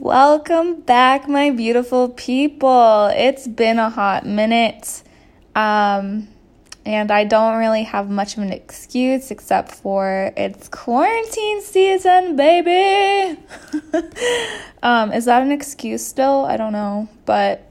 Welcome 0.00 0.80
back, 0.80 1.28
my 1.28 1.50
beautiful 1.50 2.08
people. 2.08 3.12
It's 3.14 3.46
been 3.46 3.78
a 3.78 3.88
hot 3.88 4.26
minute. 4.26 5.04
Um, 5.54 6.26
and 6.84 7.12
I 7.12 7.22
don't 7.22 7.58
really 7.58 7.84
have 7.84 8.10
much 8.10 8.36
of 8.36 8.42
an 8.42 8.52
excuse 8.52 9.30
except 9.30 9.70
for 9.70 10.32
it's 10.36 10.66
quarantine 10.68 11.62
season, 11.62 12.34
baby. 12.34 13.38
um, 14.82 15.12
is 15.12 15.26
that 15.26 15.42
an 15.42 15.52
excuse 15.52 16.04
still? 16.04 16.44
I 16.44 16.56
don't 16.56 16.72
know, 16.72 17.08
but 17.24 17.70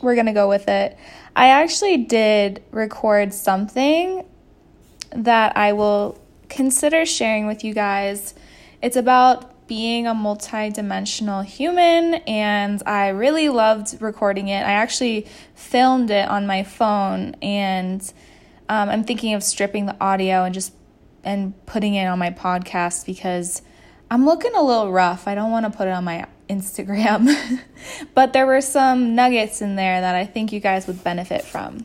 we're 0.00 0.16
gonna 0.16 0.32
go 0.32 0.48
with 0.48 0.68
it. 0.68 0.96
I 1.36 1.48
actually 1.48 1.98
did 1.98 2.62
record 2.70 3.34
something 3.34 4.24
that 5.10 5.54
I 5.54 5.74
will 5.74 6.18
consider 6.48 7.04
sharing 7.04 7.46
with 7.46 7.62
you 7.62 7.74
guys. 7.74 8.32
It's 8.80 8.96
about 8.96 9.52
being 9.68 10.06
a 10.06 10.14
multi-dimensional 10.14 11.42
human 11.42 12.14
and 12.26 12.82
I 12.86 13.08
really 13.08 13.48
loved 13.48 14.00
recording 14.00 14.48
it. 14.48 14.60
I 14.62 14.72
actually 14.72 15.26
filmed 15.54 16.10
it 16.10 16.28
on 16.28 16.46
my 16.46 16.64
phone 16.64 17.36
and 17.42 18.00
um, 18.68 18.88
I'm 18.88 19.04
thinking 19.04 19.34
of 19.34 19.44
stripping 19.44 19.86
the 19.86 19.96
audio 20.00 20.44
and 20.44 20.54
just 20.54 20.72
and 21.22 21.54
putting 21.66 21.94
it 21.94 22.06
on 22.06 22.18
my 22.18 22.30
podcast 22.30 23.04
because 23.04 23.62
I'm 24.10 24.24
looking 24.24 24.54
a 24.54 24.62
little 24.62 24.90
rough. 24.90 25.28
I 25.28 25.34
don't 25.34 25.50
want 25.50 25.70
to 25.70 25.76
put 25.76 25.86
it 25.86 25.92
on 25.92 26.04
my 26.04 26.26
Instagram. 26.48 27.60
but 28.14 28.32
there 28.32 28.46
were 28.46 28.60
some 28.60 29.14
nuggets 29.14 29.60
in 29.60 29.76
there 29.76 30.00
that 30.00 30.14
I 30.14 30.24
think 30.24 30.52
you 30.52 30.60
guys 30.60 30.86
would 30.86 31.04
benefit 31.04 31.44
from. 31.44 31.84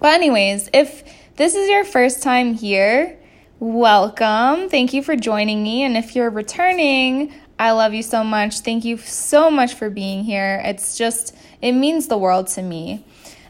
But 0.00 0.14
anyways, 0.14 0.70
if 0.72 1.04
this 1.36 1.54
is 1.54 1.68
your 1.68 1.84
first 1.84 2.22
time 2.22 2.54
here, 2.54 3.18
welcome. 3.60 4.70
Thank 4.70 4.94
you 4.94 5.02
for 5.02 5.14
joining 5.14 5.62
me. 5.62 5.82
And 5.84 5.94
if 5.94 6.16
you're 6.16 6.30
returning, 6.30 7.32
I 7.58 7.72
love 7.72 7.92
you 7.92 8.02
so 8.02 8.24
much. 8.24 8.60
Thank 8.60 8.86
you 8.86 8.96
so 8.96 9.50
much 9.50 9.74
for 9.74 9.90
being 9.90 10.24
here. 10.24 10.62
It's 10.64 10.96
just, 10.96 11.36
it 11.60 11.72
means 11.72 12.08
the 12.08 12.16
world 12.16 12.46
to 12.48 12.62
me. 12.62 13.04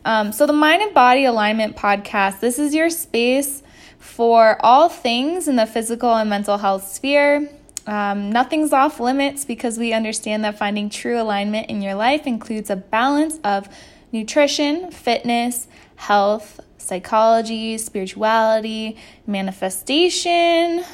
Um, 0.04 0.32
so, 0.32 0.46
the 0.46 0.52
Mind 0.52 0.82
and 0.82 0.92
Body 0.92 1.26
Alignment 1.26 1.76
Podcast, 1.76 2.40
this 2.40 2.58
is 2.58 2.74
your 2.74 2.90
space 2.90 3.62
for 3.98 4.58
all 4.64 4.88
things 4.88 5.46
in 5.46 5.56
the 5.56 5.66
physical 5.66 6.12
and 6.14 6.28
mental 6.28 6.58
health 6.58 6.88
sphere. 6.88 7.48
Um, 7.86 8.30
nothing's 8.30 8.72
off 8.72 8.98
limits 8.98 9.44
because 9.44 9.78
we 9.78 9.92
understand 9.92 10.42
that 10.44 10.58
finding 10.58 10.90
true 10.90 11.20
alignment 11.20 11.70
in 11.70 11.82
your 11.82 11.94
life 11.94 12.26
includes 12.26 12.70
a 12.70 12.76
balance 12.76 13.38
of 13.44 13.68
nutrition, 14.10 14.90
fitness, 14.90 15.68
health, 15.96 16.60
psychology, 16.80 17.78
spirituality, 17.78 18.96
manifestation, 19.26 20.84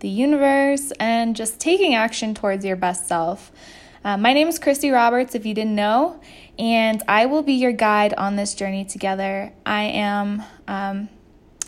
the 0.00 0.08
universe, 0.08 0.92
and 0.98 1.36
just 1.36 1.60
taking 1.60 1.94
action 1.94 2.34
towards 2.34 2.64
your 2.64 2.76
best 2.76 3.06
self. 3.06 3.52
Uh, 4.02 4.16
my 4.16 4.32
name 4.32 4.48
is 4.48 4.58
Christy 4.58 4.90
Roberts, 4.90 5.34
if 5.34 5.44
you 5.44 5.52
didn't 5.52 5.74
know, 5.74 6.20
and 6.58 7.02
I 7.06 7.26
will 7.26 7.42
be 7.42 7.52
your 7.52 7.72
guide 7.72 8.14
on 8.14 8.36
this 8.36 8.54
journey 8.54 8.84
together. 8.84 9.52
I 9.66 9.82
am 9.82 10.42
um, 10.66 11.10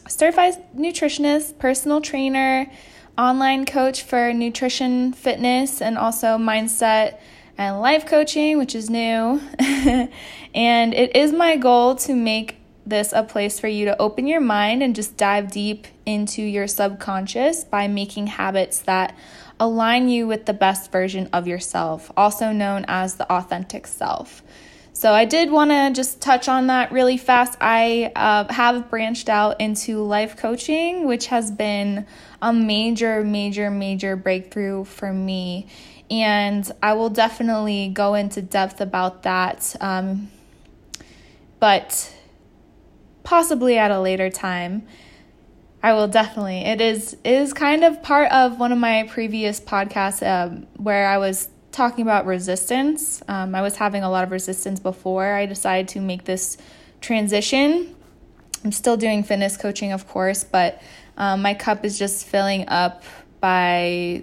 certified 0.09 0.55
nutritionist, 0.75 1.59
personal 1.59 2.01
trainer, 2.01 2.71
online 3.19 3.67
coach 3.67 4.03
for 4.03 4.33
nutrition, 4.33 5.13
fitness, 5.13 5.83
and 5.83 5.99
also 5.99 6.39
mindset 6.39 7.19
and 7.59 7.81
life 7.81 8.07
coaching, 8.07 8.57
which 8.57 8.75
is 8.75 8.89
new. 8.89 9.41
and 10.55 10.95
it 10.95 11.15
is 11.15 11.33
my 11.33 11.57
goal 11.57 11.97
to 11.97 12.15
make 12.15 12.62
this 12.85 13.13
a 13.13 13.23
place 13.23 13.61
for 13.61 13.69
you 13.69 13.85
to 13.87 14.01
open 14.01 14.27
your 14.27 14.41
mind 14.41 14.83
and 14.83 14.95
just 14.95 15.17
dive 15.17 15.51
deep 15.51 15.87
into 16.05 16.43
your 16.43 16.67
subconscious 16.67 17.65
by 17.65 17.87
making 17.89 18.27
habits 18.27 18.81
that 18.81 19.17
align 19.61 20.09
you 20.09 20.27
with 20.27 20.47
the 20.47 20.53
best 20.53 20.91
version 20.91 21.29
of 21.33 21.47
yourself, 21.47 22.11
also 22.17 22.53
known 22.53 22.85
as 22.89 23.15
the 23.15 23.33
authentic 23.33 23.87
self. 23.87 24.43
So, 24.95 25.13
I 25.13 25.25
did 25.25 25.51
want 25.51 25.71
to 25.71 25.91
just 25.93 26.21
touch 26.21 26.49
on 26.49 26.67
that 26.67 26.93
really 26.93 27.17
fast. 27.17 27.57
I 27.61 28.13
uh, 28.15 28.53
have 28.53 28.91
branched 28.91 29.29
out 29.29 29.61
into 29.61 30.03
life 30.03 30.37
coaching, 30.37 31.07
which 31.07 31.27
has 31.27 31.51
been 31.51 32.07
a 32.43 32.53
major, 32.53 33.25
major, 33.25 33.71
major 33.71 34.17
breakthrough 34.17 34.85
for 34.85 35.13
me. 35.13 35.67
And 36.11 36.71
I 36.83 36.93
will 36.93 37.09
definitely 37.09 37.89
go 37.89 38.15
into 38.15 38.43
depth 38.43 38.83
about 38.83 39.23
that. 39.23 39.75
Um, 39.81 40.31
but 41.59 42.15
possibly 43.25 43.79
at 43.79 43.91
a 43.91 44.01
later 44.01 44.31
time. 44.31 44.87
I 45.83 45.95
will 45.95 46.09
definitely. 46.09 46.59
It 46.59 46.81
is 46.81 47.15
it 47.25 47.33
is 47.33 47.53
kind 47.53 47.83
of 47.83 48.03
part 48.03 48.31
of 48.31 48.61
one 48.61 48.71
of 48.71 48.79
my 48.79 49.09
previous 49.11 49.61
podcasts 49.61 50.25
um, 50.25 50.67
where 50.77 51.09
I 51.09 51.19
was 51.19 51.49
talking 51.73 52.03
about 52.03 52.25
resistance. 52.27 53.23
Um, 53.27 53.55
I 53.55 53.63
was 53.63 53.77
having 53.77 54.05
a 54.05 54.11
lot 54.11 54.23
of 54.23 54.31
resistance 54.31 54.79
before 54.79 55.35
I 55.35 55.47
decided 55.47 55.89
to 55.89 56.01
make 56.01 56.25
this 56.25 56.57
transition. 57.01 57.95
I'm 58.65 58.71
still 58.71 58.97
doing 58.97 59.25
fitness 59.25 59.57
coaching, 59.57 59.91
of 59.91 60.07
course, 60.07 60.45
but 60.45 60.81
um, 61.17 61.43
my 61.43 61.55
cup 61.55 61.85
is 61.85 61.99
just 61.99 62.27
filling 62.27 62.69
up 62.69 63.03
by 63.41 64.23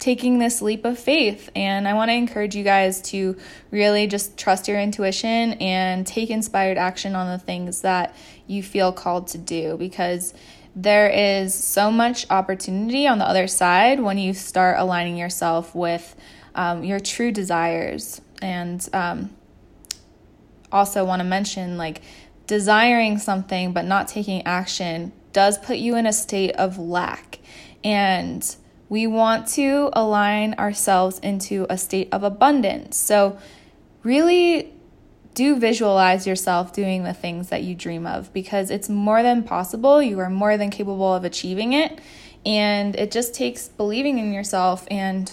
taking 0.00 0.38
this 0.38 0.60
leap 0.60 0.84
of 0.84 0.98
faith. 0.98 1.50
And 1.54 1.86
I 1.86 1.94
want 1.94 2.08
to 2.08 2.14
encourage 2.14 2.56
you 2.56 2.64
guys 2.64 3.00
to 3.02 3.36
really 3.70 4.06
just 4.06 4.36
trust 4.36 4.66
your 4.66 4.80
intuition 4.80 5.52
and 5.54 6.06
take 6.06 6.30
inspired 6.30 6.78
action 6.78 7.14
on 7.14 7.28
the 7.30 7.38
things 7.38 7.82
that 7.82 8.16
you 8.46 8.62
feel 8.62 8.92
called 8.92 9.28
to 9.28 9.38
do 9.38 9.76
because 9.76 10.34
there 10.74 11.08
is 11.08 11.52
so 11.54 11.90
much 11.90 12.26
opportunity 12.30 13.06
on 13.06 13.18
the 13.18 13.28
other 13.28 13.46
side 13.46 14.00
when 14.00 14.18
you 14.18 14.32
start 14.32 14.78
aligning 14.78 15.16
yourself 15.16 15.74
with 15.74 16.16
um, 16.54 16.82
your 16.82 16.98
true 16.98 17.30
desires. 17.30 18.20
And 18.40 18.86
um, 18.92 19.30
also, 20.72 21.04
want 21.04 21.20
to 21.20 21.24
mention 21.24 21.76
like 21.76 22.00
desiring 22.46 23.18
something 23.18 23.72
but 23.72 23.84
not 23.84 24.08
taking 24.08 24.46
action 24.46 25.12
does 25.32 25.58
put 25.58 25.76
you 25.76 25.96
in 25.96 26.06
a 26.06 26.12
state 26.12 26.52
of 26.52 26.78
lack. 26.78 27.38
And 27.84 28.56
we 28.90 29.06
want 29.06 29.46
to 29.46 29.88
align 29.94 30.52
ourselves 30.54 31.18
into 31.20 31.64
a 31.70 31.78
state 31.78 32.08
of 32.12 32.22
abundance. 32.22 32.98
So, 32.98 33.38
really 34.02 34.74
do 35.32 35.56
visualize 35.56 36.26
yourself 36.26 36.72
doing 36.72 37.04
the 37.04 37.14
things 37.14 37.50
that 37.50 37.62
you 37.62 37.74
dream 37.74 38.04
of 38.04 38.32
because 38.32 38.68
it's 38.68 38.88
more 38.88 39.22
than 39.22 39.44
possible. 39.44 40.02
You 40.02 40.18
are 40.18 40.28
more 40.28 40.56
than 40.56 40.70
capable 40.70 41.14
of 41.14 41.24
achieving 41.24 41.72
it. 41.72 42.00
And 42.44 42.96
it 42.96 43.12
just 43.12 43.32
takes 43.32 43.68
believing 43.68 44.18
in 44.18 44.32
yourself, 44.32 44.86
and 44.90 45.30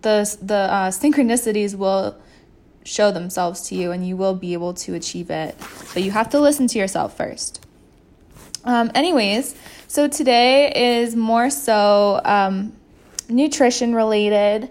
the, 0.00 0.36
the 0.40 0.54
uh, 0.54 0.90
synchronicities 0.90 1.74
will 1.74 2.16
show 2.82 3.10
themselves 3.10 3.68
to 3.68 3.74
you, 3.74 3.92
and 3.92 4.06
you 4.06 4.16
will 4.16 4.34
be 4.34 4.54
able 4.54 4.74
to 4.74 4.94
achieve 4.94 5.30
it. 5.30 5.54
But 5.92 6.02
you 6.02 6.10
have 6.12 6.30
to 6.30 6.40
listen 6.40 6.66
to 6.68 6.78
yourself 6.78 7.16
first. 7.16 7.63
Um, 8.64 8.90
anyways, 8.94 9.54
so 9.88 10.08
today 10.08 10.72
is 10.74 11.14
more 11.14 11.50
so 11.50 12.20
um, 12.24 12.72
nutrition 13.28 13.94
related 13.94 14.70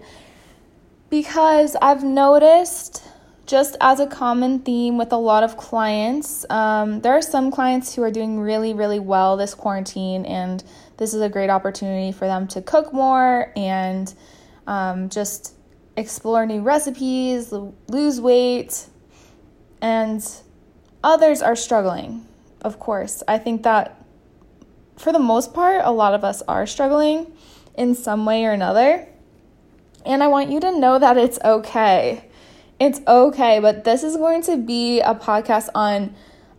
because 1.10 1.76
I've 1.80 2.02
noticed 2.02 3.04
just 3.46 3.76
as 3.80 4.00
a 4.00 4.06
common 4.06 4.60
theme 4.60 4.98
with 4.98 5.12
a 5.12 5.16
lot 5.16 5.44
of 5.44 5.56
clients, 5.56 6.44
um, 6.50 7.02
there 7.02 7.12
are 7.12 7.22
some 7.22 7.52
clients 7.52 7.94
who 7.94 8.02
are 8.02 8.10
doing 8.10 8.40
really, 8.40 8.74
really 8.74 8.98
well 8.98 9.36
this 9.36 9.54
quarantine, 9.54 10.24
and 10.24 10.64
this 10.96 11.14
is 11.14 11.20
a 11.20 11.28
great 11.28 11.50
opportunity 11.50 12.10
for 12.10 12.26
them 12.26 12.48
to 12.48 12.62
cook 12.62 12.92
more 12.92 13.52
and 13.54 14.12
um, 14.66 15.08
just 15.08 15.54
explore 15.96 16.46
new 16.46 16.62
recipes, 16.62 17.52
lose 17.88 18.20
weight, 18.20 18.86
and 19.82 20.26
others 21.04 21.42
are 21.42 21.54
struggling, 21.54 22.26
of 22.64 22.80
course. 22.80 23.22
I 23.28 23.38
think 23.38 23.62
that 23.62 24.04
for 24.96 25.12
the 25.12 25.18
most 25.18 25.54
part, 25.54 25.82
a 25.84 25.92
lot 25.92 26.14
of 26.14 26.24
us 26.24 26.42
are 26.48 26.66
struggling 26.66 27.32
in 27.76 27.94
some 27.94 28.24
way 28.24 28.44
or 28.44 28.52
another. 28.52 29.06
And 30.06 30.22
I 30.22 30.26
want 30.28 30.50
you 30.50 30.60
to 30.60 30.78
know 30.78 30.98
that 30.98 31.16
it's 31.16 31.38
okay. 31.44 32.24
It's 32.80 33.00
okay, 33.06 33.60
but 33.60 33.84
this 33.84 34.02
is 34.02 34.16
going 34.16 34.42
to 34.42 34.56
be 34.56 35.00
a 35.00 35.14
podcast 35.14 35.68
on 35.74 36.14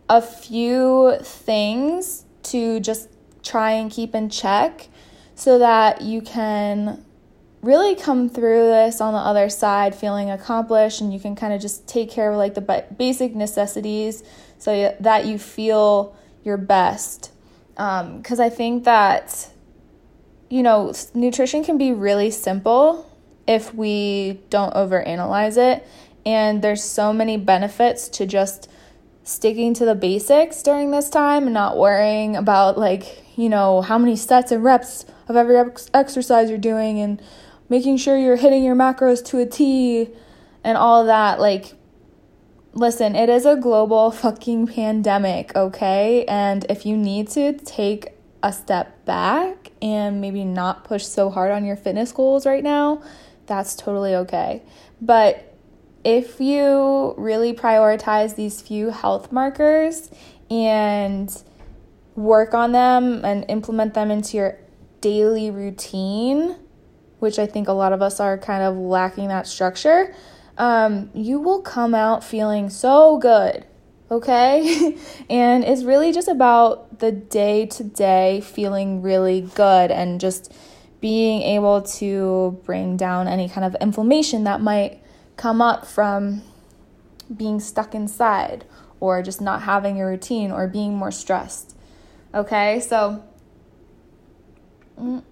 a 0.08 0.22
few 0.22 1.16
things 1.22 2.24
to 2.44 2.80
just 2.80 3.08
try 3.42 3.72
and 3.72 3.90
keep 3.90 4.14
in 4.14 4.30
check 4.30 4.88
so 5.34 5.58
that 5.58 6.00
you 6.00 6.22
can 6.22 7.04
really 7.66 7.96
come 7.96 8.28
through 8.28 8.66
this 8.68 9.00
on 9.00 9.12
the 9.12 9.18
other 9.18 9.48
side 9.48 9.94
feeling 9.94 10.30
accomplished 10.30 11.00
and 11.00 11.12
you 11.12 11.18
can 11.18 11.34
kind 11.34 11.52
of 11.52 11.60
just 11.60 11.86
take 11.88 12.10
care 12.10 12.30
of 12.30 12.36
like 12.36 12.54
the 12.54 12.84
basic 12.96 13.34
necessities 13.34 14.22
so 14.58 14.94
that 15.00 15.26
you 15.26 15.38
feel 15.38 16.16
your 16.44 16.56
best 16.56 17.32
because 17.76 18.40
um, 18.40 18.40
I 18.40 18.48
think 18.48 18.84
that, 18.84 19.50
you 20.48 20.62
know, 20.62 20.94
nutrition 21.12 21.62
can 21.62 21.76
be 21.76 21.92
really 21.92 22.30
simple 22.30 23.10
if 23.46 23.74
we 23.74 24.40
don't 24.48 24.72
overanalyze 24.72 25.58
it. 25.58 25.86
And 26.24 26.62
there's 26.62 26.82
so 26.82 27.12
many 27.12 27.36
benefits 27.36 28.08
to 28.10 28.24
just 28.24 28.70
sticking 29.24 29.74
to 29.74 29.84
the 29.84 29.94
basics 29.94 30.62
during 30.62 30.90
this 30.90 31.10
time 31.10 31.44
and 31.44 31.52
not 31.52 31.76
worrying 31.76 32.34
about, 32.34 32.78
like, 32.78 33.24
you 33.36 33.50
know, 33.50 33.82
how 33.82 33.98
many 33.98 34.16
sets 34.16 34.50
and 34.50 34.64
reps 34.64 35.04
of 35.28 35.36
every 35.36 35.58
ex- 35.58 35.90
exercise 35.92 36.48
you're 36.48 36.58
doing 36.58 36.98
and 36.98 37.20
making 37.68 37.96
sure 37.96 38.16
you're 38.16 38.36
hitting 38.36 38.64
your 38.64 38.76
macros 38.76 39.24
to 39.26 39.38
a 39.38 39.46
T 39.46 40.08
and 40.64 40.76
all 40.76 41.06
that. 41.06 41.40
Like, 41.40 41.74
listen, 42.72 43.14
it 43.16 43.28
is 43.28 43.46
a 43.46 43.56
global 43.56 44.10
fucking 44.22 44.68
pandemic, 44.68 45.54
okay? 45.56 46.24
And 46.26 46.64
if 46.68 46.86
you 46.86 46.96
need 46.96 47.28
to 47.30 47.52
take 47.52 48.12
a 48.42 48.52
step 48.52 49.04
back 49.04 49.72
and 49.82 50.20
maybe 50.20 50.44
not 50.44 50.84
push 50.84 51.04
so 51.04 51.30
hard 51.30 51.50
on 51.50 51.64
your 51.64 51.76
fitness 51.76 52.12
goals 52.12 52.46
right 52.46 52.62
now, 52.62 53.02
that's 53.46 53.74
totally 53.74 54.14
okay. 54.14 54.62
But 55.00 55.54
if 56.04 56.40
you 56.40 57.14
really 57.16 57.52
prioritize 57.52 58.36
these 58.36 58.60
few 58.60 58.90
health 58.90 59.32
markers 59.32 60.10
and 60.50 61.42
work 62.14 62.54
on 62.54 62.72
them 62.72 63.24
and 63.24 63.44
implement 63.48 63.94
them 63.94 64.10
into 64.10 64.36
your 64.36 64.58
daily 65.00 65.50
routine, 65.50 66.56
which 67.18 67.38
I 67.38 67.46
think 67.46 67.68
a 67.68 67.72
lot 67.72 67.92
of 67.92 68.02
us 68.02 68.20
are 68.20 68.36
kind 68.38 68.62
of 68.62 68.76
lacking 68.76 69.28
that 69.28 69.46
structure, 69.46 70.14
um, 70.58 71.10
you 71.14 71.40
will 71.40 71.62
come 71.62 71.94
out 71.94 72.24
feeling 72.24 72.70
so 72.70 73.18
good. 73.18 73.64
Okay? 74.10 74.96
and 75.30 75.64
it's 75.64 75.82
really 75.82 76.12
just 76.12 76.28
about 76.28 76.98
the 77.00 77.12
day 77.12 77.66
to 77.66 77.84
day 77.84 78.40
feeling 78.40 79.02
really 79.02 79.40
good 79.54 79.90
and 79.90 80.20
just 80.20 80.52
being 81.00 81.42
able 81.42 81.82
to 81.82 82.60
bring 82.64 82.96
down 82.96 83.28
any 83.28 83.48
kind 83.48 83.64
of 83.64 83.74
inflammation 83.80 84.44
that 84.44 84.60
might 84.60 85.02
come 85.36 85.60
up 85.60 85.86
from 85.86 86.42
being 87.34 87.60
stuck 87.60 87.94
inside 87.94 88.64
or 89.00 89.22
just 89.22 89.40
not 89.40 89.62
having 89.62 90.00
a 90.00 90.06
routine 90.06 90.50
or 90.50 90.66
being 90.66 90.94
more 90.94 91.10
stressed. 91.10 91.76
Okay, 92.34 92.80
so 92.80 93.22
mm, 94.98 95.22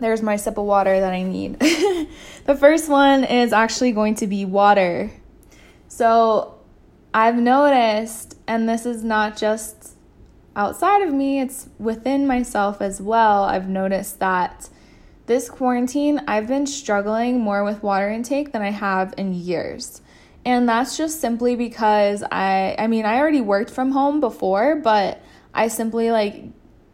there's 0.00 0.22
my 0.22 0.36
sip 0.36 0.58
of 0.58 0.64
water 0.64 1.00
that 1.00 1.12
I 1.12 1.22
need. 1.22 1.58
the 2.44 2.56
first 2.58 2.88
one 2.88 3.24
is 3.24 3.52
actually 3.52 3.92
going 3.92 4.16
to 4.16 4.26
be 4.26 4.44
water. 4.44 5.10
So 5.88 6.58
I've 7.12 7.36
noticed, 7.36 8.36
and 8.46 8.68
this 8.68 8.86
is 8.86 9.04
not 9.04 9.36
just 9.36 9.92
outside 10.56 11.02
of 11.02 11.12
me, 11.12 11.40
it's 11.40 11.68
within 11.78 12.26
myself 12.26 12.80
as 12.80 13.00
well. 13.00 13.44
I've 13.44 13.68
noticed 13.68 14.18
that 14.20 14.68
this 15.26 15.48
quarantine, 15.48 16.22
I've 16.26 16.46
been 16.46 16.66
struggling 16.66 17.40
more 17.40 17.64
with 17.64 17.82
water 17.82 18.10
intake 18.10 18.52
than 18.52 18.62
I 18.62 18.70
have 18.70 19.14
in 19.16 19.32
years. 19.32 20.02
And 20.44 20.68
that's 20.68 20.96
just 20.96 21.20
simply 21.20 21.56
because 21.56 22.22
I 22.30 22.76
I 22.78 22.86
mean, 22.86 23.06
I 23.06 23.18
already 23.18 23.40
worked 23.40 23.70
from 23.70 23.92
home 23.92 24.20
before, 24.20 24.76
but 24.76 25.22
I 25.54 25.68
simply 25.68 26.10
like 26.10 26.44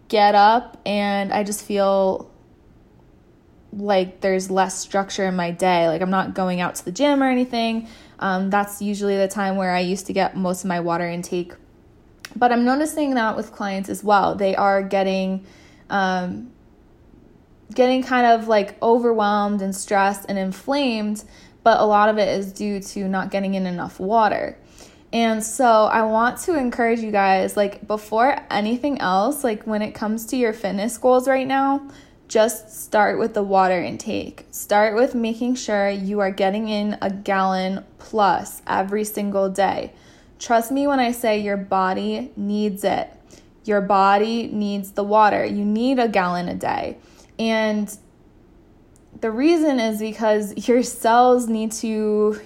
get 0.09 0.35
up 0.35 0.81
and 0.87 1.33
I 1.33 1.43
just 1.43 1.65
feel 1.65 2.30
like 3.73 4.21
there's 4.21 4.51
less 4.51 4.79
structure 4.79 5.27
in 5.27 5.37
my 5.37 5.51
day. 5.51 5.89
Like 5.89 6.03
I'm 6.03 6.11
not 6.11 6.35
going 6.35 6.61
out 6.61 6.75
to 6.77 6.85
the 6.85 6.93
gym 6.93 7.23
or 7.23 7.29
anything. 7.29 7.89
Um, 8.19 8.51
that's 8.51 8.83
usually 8.83 9.17
the 9.17 9.29
time 9.29 9.57
where 9.57 9.73
I 9.73 9.81
used 9.81 10.07
to 10.07 10.13
get 10.13 10.37
most 10.37 10.65
of 10.65 10.69
my 10.69 10.81
water 10.81 11.09
intake. 11.09 11.53
But 12.37 12.53
I'm 12.53 12.65
noticing 12.65 13.15
that 13.15 13.37
with 13.37 13.53
clients 13.53 13.89
as 13.89 14.05
well. 14.05 14.35
They 14.35 14.55
are 14.55 14.83
getting 14.83 15.45
um, 15.89 16.53
getting 17.75 18.03
kind 18.03 18.27
of 18.27 18.49
like 18.49 18.81
overwhelmed 18.83 19.63
and 19.63 19.75
stressed 19.75 20.27
and 20.29 20.39
inflamed, 20.39 21.25
but 21.63 21.81
a 21.81 21.85
lot 21.85 22.09
of 22.09 22.19
it 22.19 22.29
is 22.29 22.53
due 22.53 22.81
to 22.81 23.09
not 23.09 23.31
getting 23.31 23.55
in 23.55 23.67
enough 23.67 24.01
water. 24.01 24.59
And 25.13 25.43
so 25.43 25.67
I 25.67 26.03
want 26.03 26.39
to 26.43 26.57
encourage 26.57 27.01
you 27.01 27.11
guys 27.11 27.57
like 27.57 27.87
before 27.87 28.37
anything 28.49 29.01
else, 29.01 29.43
like 29.43 29.65
when 29.67 29.83
it 29.83 29.93
comes 29.93 30.27
to 30.27 30.37
your 30.37 30.53
fitness 30.53 30.99
goals 30.99 31.27
right 31.27 31.47
now, 31.47 31.89
just 32.31 32.71
start 32.71 33.19
with 33.19 33.35
the 33.35 33.43
water 33.43 33.83
intake. 33.83 34.47
Start 34.53 34.95
with 34.95 35.17
making 35.17 35.57
sure 35.57 35.91
you 35.91 36.21
are 36.21 36.31
getting 36.31 36.69
in 36.69 36.97
a 37.03 37.11
gallon 37.11 37.85
plus 37.99 38.63
every 38.69 39.03
single 39.03 39.51
day. 39.51 39.93
Trust 40.39 40.71
me 40.71 40.87
when 40.87 41.01
I 41.01 41.11
say 41.11 41.41
your 41.41 41.57
body 41.57 42.31
needs 42.37 42.85
it. 42.85 43.11
Your 43.65 43.81
body 43.81 44.47
needs 44.47 44.93
the 44.93 45.03
water. 45.03 45.45
You 45.45 45.65
need 45.65 45.99
a 45.99 46.07
gallon 46.07 46.49
a 46.49 46.55
day. 46.55 46.99
And 47.37 47.95
the 49.21 49.33
reason 49.33 49.81
is 49.81 49.99
because 49.99 50.69
your 50.69 50.85
cells 50.85 51.49
need 51.49 51.73
to, 51.73 52.41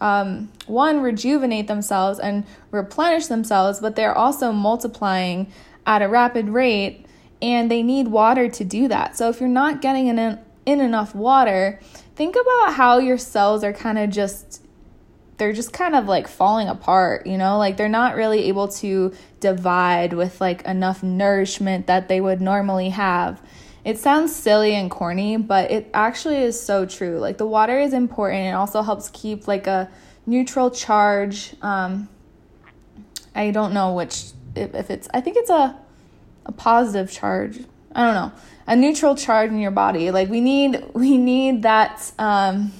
um, 0.00 0.48
one, 0.66 1.00
rejuvenate 1.00 1.66
themselves 1.66 2.20
and 2.20 2.46
replenish 2.70 3.26
themselves, 3.26 3.80
but 3.80 3.96
they're 3.96 4.16
also 4.16 4.52
multiplying 4.52 5.52
at 5.86 6.02
a 6.02 6.08
rapid 6.08 6.50
rate 6.50 7.03
and 7.44 7.70
they 7.70 7.82
need 7.82 8.08
water 8.08 8.48
to 8.48 8.64
do 8.64 8.88
that. 8.88 9.18
So 9.18 9.28
if 9.28 9.38
you're 9.38 9.50
not 9.50 9.82
getting 9.82 10.06
in, 10.06 10.38
in 10.64 10.80
enough 10.80 11.14
water, 11.14 11.78
think 12.16 12.36
about 12.36 12.72
how 12.72 12.96
your 12.96 13.18
cells 13.18 13.62
are 13.62 13.72
kind 13.72 13.98
of 13.98 14.08
just 14.08 14.62
they're 15.36 15.52
just 15.52 15.72
kind 15.72 15.96
of 15.96 16.06
like 16.06 16.28
falling 16.28 16.68
apart, 16.68 17.26
you 17.26 17.36
know? 17.36 17.58
Like 17.58 17.76
they're 17.76 17.88
not 17.88 18.14
really 18.14 18.44
able 18.44 18.68
to 18.68 19.12
divide 19.40 20.12
with 20.12 20.40
like 20.40 20.62
enough 20.62 21.02
nourishment 21.02 21.86
that 21.88 22.08
they 22.08 22.20
would 22.20 22.40
normally 22.40 22.90
have. 22.90 23.42
It 23.84 23.98
sounds 23.98 24.34
silly 24.34 24.74
and 24.74 24.90
corny, 24.90 25.36
but 25.36 25.70
it 25.70 25.90
actually 25.92 26.36
is 26.36 26.58
so 26.58 26.86
true. 26.86 27.18
Like 27.18 27.36
the 27.36 27.46
water 27.46 27.78
is 27.78 27.92
important. 27.92 28.46
It 28.46 28.52
also 28.52 28.80
helps 28.80 29.10
keep 29.10 29.46
like 29.46 29.66
a 29.66 29.90
neutral 30.24 30.70
charge. 30.70 31.54
Um, 31.60 32.08
I 33.34 33.50
don't 33.50 33.74
know 33.74 33.92
which 33.92 34.26
if, 34.54 34.72
if 34.74 34.88
it's 34.88 35.08
I 35.12 35.20
think 35.20 35.36
it's 35.36 35.50
a 35.50 35.78
a 36.46 36.52
positive 36.52 37.10
charge. 37.10 37.60
I 37.94 38.04
don't 38.04 38.14
know. 38.14 38.32
A 38.66 38.76
neutral 38.76 39.14
charge 39.14 39.50
in 39.50 39.58
your 39.58 39.70
body. 39.70 40.10
Like 40.10 40.28
we 40.28 40.40
need 40.40 40.84
we 40.94 41.16
need 41.18 41.62
that 41.62 42.12
um, 42.18 42.72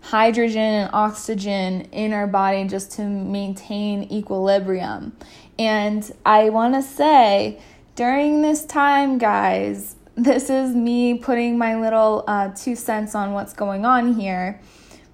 hydrogen 0.00 0.60
and 0.60 0.90
oxygen 0.92 1.82
in 1.92 2.12
our 2.12 2.26
body 2.26 2.66
just 2.66 2.92
to 2.92 3.02
maintain 3.02 4.04
equilibrium. 4.12 5.16
And 5.58 6.10
I 6.26 6.50
want 6.50 6.74
to 6.74 6.82
say 6.82 7.60
during 7.94 8.42
this 8.42 8.64
time, 8.64 9.18
guys, 9.18 9.96
this 10.16 10.50
is 10.50 10.74
me 10.74 11.14
putting 11.14 11.58
my 11.58 11.76
little 11.76 12.24
uh, 12.26 12.48
two 12.48 12.76
cents 12.76 13.14
on 13.14 13.32
what's 13.32 13.52
going 13.52 13.84
on 13.84 14.14
here. 14.14 14.60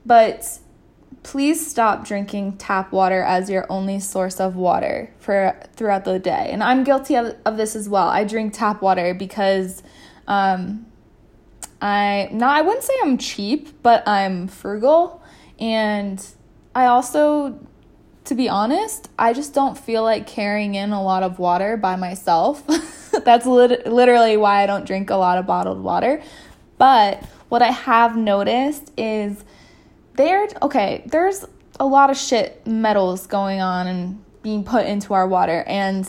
But 0.05 0.59
please 1.23 1.65
stop 1.65 2.07
drinking 2.07 2.57
tap 2.57 2.93
water 2.93 3.23
as 3.23 3.51
your 3.51 3.67
only 3.71 4.01
source 4.01 4.41
of 4.41 4.57
water 4.57 5.13
for 5.19 5.57
throughout 5.75 6.05
the 6.05 6.19
day. 6.19 6.51
And 6.51 6.63
I'm 6.63 6.85
guilty 6.85 7.15
of, 7.17 7.37
of 7.45 7.57
this 7.57 7.77
as 7.77 7.89
well. 7.89 8.09
I 8.09 8.25
drink 8.25 8.55
tap 8.55 8.83
water 8.83 9.15
because 9.15 9.83
um, 10.27 10.87
I 11.83 12.29
not 12.33 12.57
I 12.57 12.63
wouldn't 12.63 12.85
say 12.85 12.95
I'm 13.03 13.19
cheap, 13.19 13.83
but 13.83 14.07
I'm 14.09 14.49
frugal 14.49 15.23
and 15.59 16.25
I 16.75 16.87
also 16.87 17.59
to 18.25 18.35
be 18.35 18.49
honest, 18.49 19.09
I 19.19 19.33
just 19.33 19.55
don't 19.55 19.77
feel 19.77 20.03
like 20.03 20.27
carrying 20.27 20.75
in 20.75 20.93
a 20.93 21.03
lot 21.03 21.23
of 21.23 21.39
water 21.39 21.77
by 21.77 21.97
myself. 21.97 22.65
That's 23.25 23.45
lit- 23.45 23.87
literally 23.87 24.37
why 24.37 24.63
I 24.63 24.67
don't 24.67 24.87
drink 24.87 25.11
a 25.11 25.17
lot 25.17 25.39
of 25.39 25.47
bottled 25.47 25.83
water. 25.83 26.23
But 26.79 27.25
what 27.49 27.61
I 27.61 27.73
have 27.73 28.17
noticed 28.17 28.93
is 28.97 29.45
there, 30.21 30.49
okay, 30.61 31.03
there's 31.07 31.47
a 31.79 31.87
lot 31.87 32.11
of 32.11 32.17
shit 32.17 32.67
metals 32.67 33.27
going 33.27 33.61
on 33.61 33.87
and 33.87 34.23
being 34.43 34.65
put 34.65 34.87
into 34.87 35.15
our 35.15 35.27
water. 35.27 35.65
And 35.67 36.07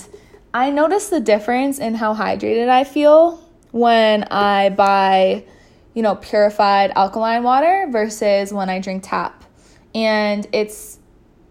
I 0.53 0.69
notice 0.69 1.07
the 1.09 1.21
difference 1.21 1.79
in 1.79 1.95
how 1.95 2.13
hydrated 2.13 2.67
I 2.67 2.83
feel 2.83 3.37
when 3.71 4.23
I 4.25 4.69
buy, 4.69 5.45
you 5.93 6.01
know, 6.01 6.15
purified 6.15 6.91
alkaline 6.95 7.43
water 7.43 7.87
versus 7.89 8.51
when 8.51 8.69
I 8.69 8.79
drink 8.79 9.03
tap. 9.05 9.45
And 9.95 10.45
it's 10.51 10.99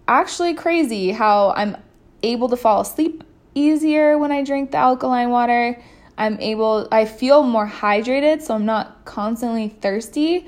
actually 0.07 0.55
crazy 0.55 1.13
how 1.13 1.55
I'm 1.57 1.79
able 2.23 2.51
to 2.51 2.57
fall 2.57 2.83
asleep 2.83 3.25
easier 3.55 4.19
when 4.19 4.33
I 4.33 4.45
drink 4.45 4.73
the 4.73 4.79
alkaline 4.79 5.31
water. 5.31 5.83
I'm 6.19 6.39
able, 6.41 6.89
I 6.93 7.07
feel 7.07 7.43
more 7.43 7.67
hydrated, 7.67 8.43
so 8.43 8.55
I'm 8.55 8.67
not 8.67 9.07
constantly 9.07 9.71
thirsty. 9.71 10.47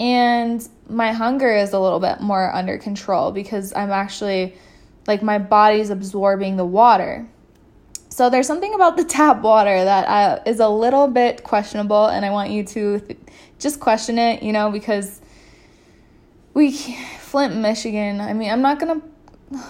And 0.00 0.66
my 0.88 1.12
hunger 1.12 1.54
is 1.54 1.72
a 1.72 1.80
little 1.80 2.00
bit 2.00 2.20
more 2.20 2.52
under 2.54 2.78
control 2.78 3.30
because 3.32 3.72
I'm 3.74 3.90
actually, 3.90 4.54
like, 5.06 5.22
my 5.22 5.38
body's 5.38 5.90
absorbing 5.90 6.56
the 6.56 6.64
water. 6.64 7.28
So 8.08 8.30
there's 8.30 8.46
something 8.46 8.74
about 8.74 8.96
the 8.96 9.04
tap 9.04 9.42
water 9.42 9.84
that 9.84 10.06
uh, 10.06 10.42
is 10.46 10.60
a 10.60 10.68
little 10.68 11.08
bit 11.08 11.42
questionable, 11.42 12.06
and 12.06 12.24
I 12.24 12.30
want 12.30 12.50
you 12.50 12.62
to 12.64 13.00
th- 13.00 13.18
just 13.58 13.80
question 13.80 14.18
it, 14.18 14.42
you 14.42 14.52
know, 14.52 14.70
because 14.70 15.20
we, 16.54 16.70
Flint, 17.18 17.56
Michigan, 17.56 18.20
I 18.20 18.32
mean, 18.32 18.50
I'm 18.50 18.62
not 18.62 18.78
gonna 18.78 19.02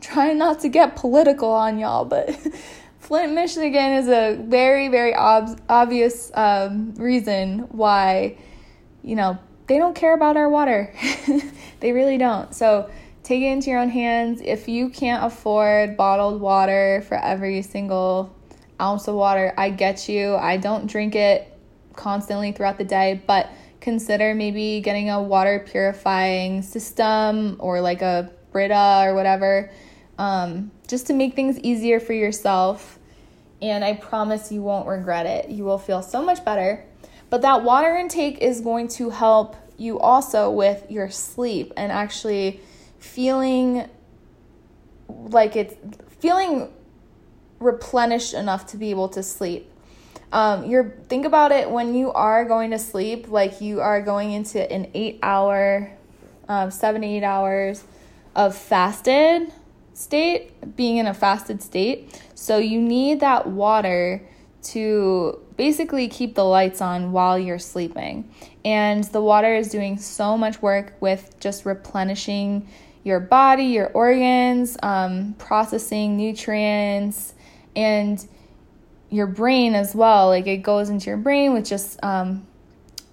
trying 0.00 0.38
not 0.38 0.60
to 0.60 0.68
get 0.68 0.96
political 0.96 1.50
on 1.50 1.78
y'all, 1.78 2.04
but 2.04 2.34
Flint, 2.98 3.32
Michigan 3.32 3.92
is 3.94 4.08
a 4.08 4.36
very, 4.42 4.88
very 4.88 5.14
ob- 5.14 5.60
obvious 5.68 6.30
um, 6.34 6.94
reason 6.96 7.60
why, 7.70 8.36
you 9.02 9.16
know, 9.16 9.38
they 9.66 9.78
don't 9.78 9.94
care 9.94 10.14
about 10.14 10.36
our 10.36 10.48
water. 10.48 10.92
they 11.80 11.92
really 11.92 12.18
don't. 12.18 12.54
So 12.54 12.90
take 13.22 13.42
it 13.42 13.46
into 13.46 13.70
your 13.70 13.78
own 13.78 13.88
hands. 13.88 14.40
If 14.44 14.68
you 14.68 14.88
can't 14.88 15.24
afford 15.24 15.96
bottled 15.96 16.40
water 16.40 17.04
for 17.06 17.16
every 17.16 17.62
single 17.62 18.34
ounce 18.80 19.06
of 19.06 19.14
water, 19.14 19.54
I 19.56 19.70
get 19.70 20.08
you. 20.08 20.34
I 20.34 20.56
don't 20.56 20.86
drink 20.86 21.14
it 21.14 21.56
constantly 21.94 22.52
throughout 22.52 22.78
the 22.78 22.84
day, 22.84 23.22
but 23.26 23.50
consider 23.80 24.34
maybe 24.34 24.80
getting 24.80 25.10
a 25.10 25.22
water 25.22 25.64
purifying 25.66 26.62
system 26.62 27.56
or 27.58 27.80
like 27.80 28.02
a 28.02 28.30
Brita 28.52 29.02
or 29.04 29.14
whatever, 29.14 29.70
um, 30.18 30.70
just 30.88 31.06
to 31.06 31.12
make 31.12 31.34
things 31.34 31.58
easier 31.60 32.00
for 32.00 32.12
yourself. 32.12 32.98
And 33.62 33.84
I 33.84 33.94
promise 33.94 34.50
you 34.50 34.62
won't 34.62 34.88
regret 34.88 35.26
it. 35.26 35.50
You 35.50 35.64
will 35.64 35.78
feel 35.78 36.02
so 36.02 36.22
much 36.22 36.44
better. 36.44 36.84
But 37.30 37.42
that 37.42 37.62
water 37.62 37.96
intake 37.96 38.38
is 38.38 38.60
going 38.60 38.88
to 38.88 39.10
help 39.10 39.56
you 39.76 39.98
also 39.98 40.50
with 40.50 40.90
your 40.90 41.08
sleep 41.10 41.72
and 41.76 41.90
actually 41.90 42.60
feeling 42.98 43.88
like 45.08 45.56
it's 45.56 45.74
feeling 46.18 46.70
replenished 47.60 48.34
enough 48.34 48.66
to 48.66 48.76
be 48.76 48.90
able 48.90 49.08
to 49.10 49.22
sleep. 49.22 49.70
Um, 50.32 50.64
you're 50.66 50.96
think 51.08 51.24
about 51.24 51.50
it 51.50 51.70
when 51.70 51.94
you 51.94 52.12
are 52.12 52.44
going 52.44 52.70
to 52.70 52.78
sleep, 52.78 53.28
like 53.28 53.60
you 53.60 53.80
are 53.80 54.00
going 54.00 54.32
into 54.32 54.70
an 54.70 54.90
eight 54.94 55.18
hour, 55.22 55.90
um, 56.48 56.70
seven 56.70 57.02
eight 57.02 57.24
hours 57.24 57.84
of 58.36 58.56
fasted 58.56 59.52
state, 59.94 60.76
being 60.76 60.98
in 60.98 61.06
a 61.06 61.14
fasted 61.14 61.62
state. 61.62 62.20
So 62.34 62.58
you 62.58 62.80
need 62.80 63.20
that 63.20 63.46
water 63.46 64.22
to 64.62 65.40
basically 65.56 66.08
keep 66.08 66.34
the 66.34 66.44
lights 66.44 66.80
on 66.80 67.12
while 67.12 67.38
you're 67.38 67.58
sleeping. 67.58 68.30
And 68.64 69.04
the 69.04 69.20
water 69.20 69.54
is 69.54 69.68
doing 69.68 69.98
so 69.98 70.36
much 70.36 70.60
work 70.60 70.94
with 71.00 71.34
just 71.40 71.64
replenishing 71.64 72.68
your 73.02 73.20
body, 73.20 73.64
your 73.64 73.88
organs, 73.88 74.76
um, 74.82 75.34
processing 75.38 76.16
nutrients, 76.16 77.34
and 77.74 78.26
your 79.08 79.26
brain 79.26 79.74
as 79.74 79.94
well. 79.94 80.28
Like 80.28 80.46
it 80.46 80.58
goes 80.58 80.90
into 80.90 81.06
your 81.06 81.16
brain 81.16 81.52
with 81.52 81.64
just 81.64 82.02
um, 82.04 82.46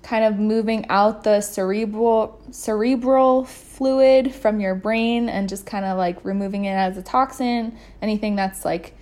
kind 0.04 0.24
of 0.24 0.40
moving 0.40 0.88
out 0.90 1.24
the 1.24 1.42
cerebral 1.42 2.42
cerebral 2.52 3.46
fluid 3.46 4.34
from 4.34 4.60
your 4.60 4.76
brain 4.76 5.30
and 5.30 5.50
just 5.50 5.66
kind 5.66 5.86
of 5.86 5.98
like 5.98 6.24
removing 6.24 6.66
it 6.66 6.74
as 6.74 6.98
a 6.98 7.02
toxin, 7.02 7.78
anything 8.02 8.36
that's 8.36 8.64
like 8.64 8.94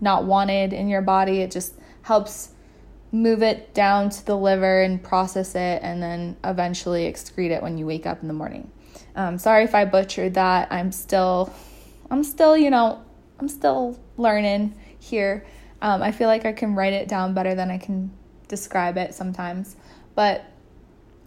not 0.00 0.24
wanted 0.24 0.72
in 0.72 0.88
your 0.88 1.02
body. 1.02 1.38
It 1.38 1.50
just 1.50 1.74
helps 2.02 2.50
move 3.12 3.42
it 3.42 3.74
down 3.74 4.08
to 4.08 4.24
the 4.24 4.36
liver 4.36 4.82
and 4.82 5.02
process 5.02 5.54
it 5.54 5.82
and 5.82 6.02
then 6.02 6.36
eventually 6.44 7.10
excrete 7.12 7.50
it 7.50 7.62
when 7.62 7.76
you 7.76 7.86
wake 7.86 8.06
up 8.06 8.22
in 8.22 8.28
the 8.28 8.34
morning. 8.34 8.70
Um, 9.14 9.38
sorry 9.38 9.64
if 9.64 9.74
I 9.74 9.84
butchered 9.84 10.34
that. 10.34 10.68
I'm 10.70 10.90
still, 10.92 11.52
I'm 12.10 12.24
still, 12.24 12.56
you 12.56 12.70
know, 12.70 13.02
I'm 13.38 13.48
still 13.48 13.98
learning 14.16 14.74
here. 14.98 15.46
Um, 15.82 16.02
I 16.02 16.12
feel 16.12 16.28
like 16.28 16.46
I 16.46 16.52
can 16.52 16.74
write 16.74 16.94
it 16.94 17.08
down 17.08 17.34
better 17.34 17.54
than 17.54 17.70
I 17.70 17.76
can 17.78 18.10
describe 18.48 18.96
it 18.96 19.14
sometimes. 19.14 19.76
But 20.14 20.44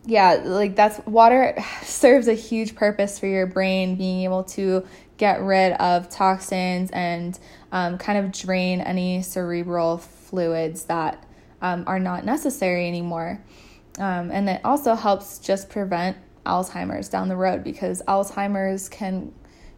yeah, 0.05 0.41
like 0.43 0.75
that's 0.75 1.05
water 1.05 1.55
serves 1.83 2.27
a 2.27 2.33
huge 2.33 2.75
purpose 2.75 3.19
for 3.19 3.27
your 3.27 3.45
brain, 3.45 3.95
being 3.95 4.23
able 4.23 4.43
to 4.43 4.85
get 5.17 5.41
rid 5.41 5.73
of 5.73 6.09
toxins 6.09 6.89
and 6.91 7.39
um, 7.71 7.97
kind 7.97 8.17
of 8.17 8.31
drain 8.31 8.81
any 8.81 9.21
cerebral 9.21 9.97
fluids 10.29 10.85
that 10.85 11.25
um, 11.61 11.83
are 11.87 11.99
not 11.99 12.25
necessary 12.25 12.87
anymore. 12.87 13.41
Um, 13.97 14.31
and 14.31 14.49
it 14.49 14.61
also 14.63 14.95
helps 14.95 15.39
just 15.39 15.69
prevent 15.69 16.17
Alzheimer's 16.45 17.09
down 17.09 17.27
the 17.27 17.35
road 17.35 17.63
because 17.63 18.01
Alzheimer's 18.07 18.89
can 18.89 19.33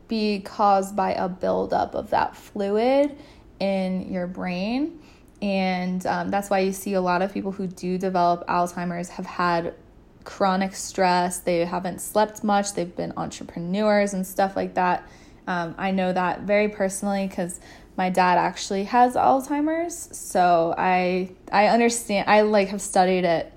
be 0.08 0.39
caused 0.39 0.96
by 0.96 1.13
a 1.13 1.27
buildup 1.30 1.96
of 1.96 2.10
that 2.10 2.36
fluid 2.36 3.18
in 3.60 4.12
your 4.12 4.27
brain. 4.27 5.00
And 5.42 6.06
um, 6.06 6.30
that's 6.30 6.50
why 6.50 6.60
you 6.60 6.72
see 6.72 6.94
a 6.94 7.01
lot 7.01 7.22
of 7.22 7.34
people 7.34 7.51
who 7.51 7.68
do 7.68 7.98
develop 7.98 8.48
Alzheimer's 8.48 9.10
have 9.10 9.25
had 9.25 9.75
chronic 10.24 10.74
stress. 10.74 11.39
They 11.39 11.63
haven't 11.63 12.01
slept 12.01 12.44
much. 12.44 12.74
They've 12.74 12.96
been 12.96 13.13
entrepreneurs 13.16 14.13
and 14.13 14.25
stuff 14.25 14.56
like 14.56 14.74
that. 14.74 15.08
Um, 15.46 15.75
I 15.77 15.92
know 15.92 16.12
that 16.12 16.42
very 16.42 16.68
personally 16.68 17.27
because 17.27 17.60
my 17.98 18.10
dad 18.10 18.38
actually 18.38 18.84
has 18.86 19.16
Alzheimer's. 19.16 20.16
So 20.16 20.74
I 20.77 21.32
I 21.51 21.68
understand. 21.68 22.30
I 22.30 22.42
like 22.42 22.70
have 22.70 22.82
studied 22.82 23.25
it 23.25 23.51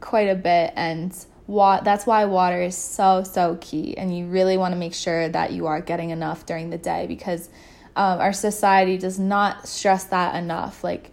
quite 0.00 0.28
a 0.28 0.34
bit 0.34 0.72
and 0.76 1.16
wa- 1.46 1.80
that's 1.80 2.06
why 2.06 2.26
water 2.26 2.60
is 2.60 2.76
so 2.76 3.22
so 3.24 3.56
key 3.60 3.96
and 3.96 4.16
you 4.16 4.26
really 4.26 4.58
want 4.58 4.72
to 4.72 4.78
make 4.78 4.92
sure 4.92 5.28
that 5.30 5.52
you 5.52 5.66
are 5.66 5.80
getting 5.80 6.10
enough 6.10 6.44
during 6.44 6.68
the 6.68 6.76
day 6.76 7.06
because 7.06 7.48
um, 7.96 8.20
our 8.20 8.32
society 8.34 8.98
does 8.98 9.18
not 9.18 9.66
stress 9.66 10.04
that 10.04 10.34
enough 10.34 10.84
like 10.84 11.10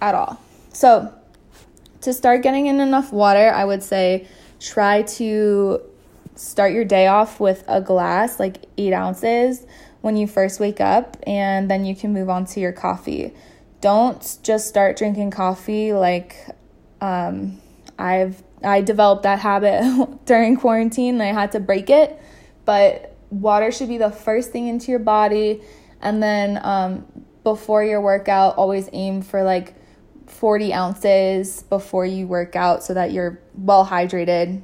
at 0.00 0.14
all 0.14 0.40
so 0.72 1.12
to 2.00 2.12
start 2.12 2.42
getting 2.42 2.66
in 2.66 2.78
enough 2.78 3.12
water 3.12 3.50
i 3.50 3.64
would 3.64 3.82
say 3.82 4.24
try 4.60 5.02
to 5.02 5.80
start 6.36 6.72
your 6.72 6.84
day 6.84 7.08
off 7.08 7.40
with 7.40 7.64
a 7.66 7.80
glass 7.80 8.38
like 8.38 8.64
eight 8.78 8.92
ounces 8.92 9.66
when 10.06 10.16
you 10.16 10.26
first 10.26 10.60
wake 10.60 10.80
up 10.80 11.16
and 11.26 11.70
then 11.70 11.84
you 11.84 11.94
can 11.94 12.12
move 12.12 12.30
on 12.30 12.44
to 12.44 12.60
your 12.60 12.72
coffee 12.72 13.32
don't 13.80 14.38
just 14.42 14.68
start 14.68 14.96
drinking 14.96 15.30
coffee 15.30 15.92
like 15.92 16.36
um, 17.00 17.60
i've 17.98 18.42
I 18.62 18.80
developed 18.80 19.24
that 19.24 19.38
habit 19.38 19.82
during 20.26 20.56
quarantine 20.56 21.14
and 21.14 21.22
I 21.22 21.32
had 21.40 21.52
to 21.52 21.60
break 21.60 21.90
it. 21.90 22.20
But 22.64 23.14
water 23.30 23.70
should 23.70 23.88
be 23.88 23.98
the 23.98 24.10
first 24.10 24.50
thing 24.50 24.68
into 24.68 24.90
your 24.90 25.00
body. 25.00 25.62
And 26.00 26.22
then 26.22 26.60
um, 26.62 27.06
before 27.44 27.84
your 27.84 28.00
workout, 28.00 28.56
always 28.56 28.88
aim 28.92 29.22
for 29.22 29.42
like 29.42 29.74
40 30.26 30.72
ounces 30.74 31.62
before 31.62 32.04
you 32.04 32.26
work 32.26 32.56
out 32.56 32.82
so 32.82 32.94
that 32.94 33.12
you're 33.12 33.40
well 33.54 33.86
hydrated. 33.86 34.62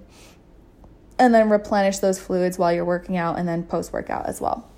And 1.19 1.35
then 1.35 1.51
replenish 1.51 1.99
those 1.99 2.19
fluids 2.19 2.59
while 2.59 2.73
you're 2.73 2.85
working 2.85 3.17
out 3.17 3.39
and 3.39 3.47
then 3.47 3.63
post 3.63 3.93
workout 3.93 4.27
as 4.27 4.41
well. 4.41 4.69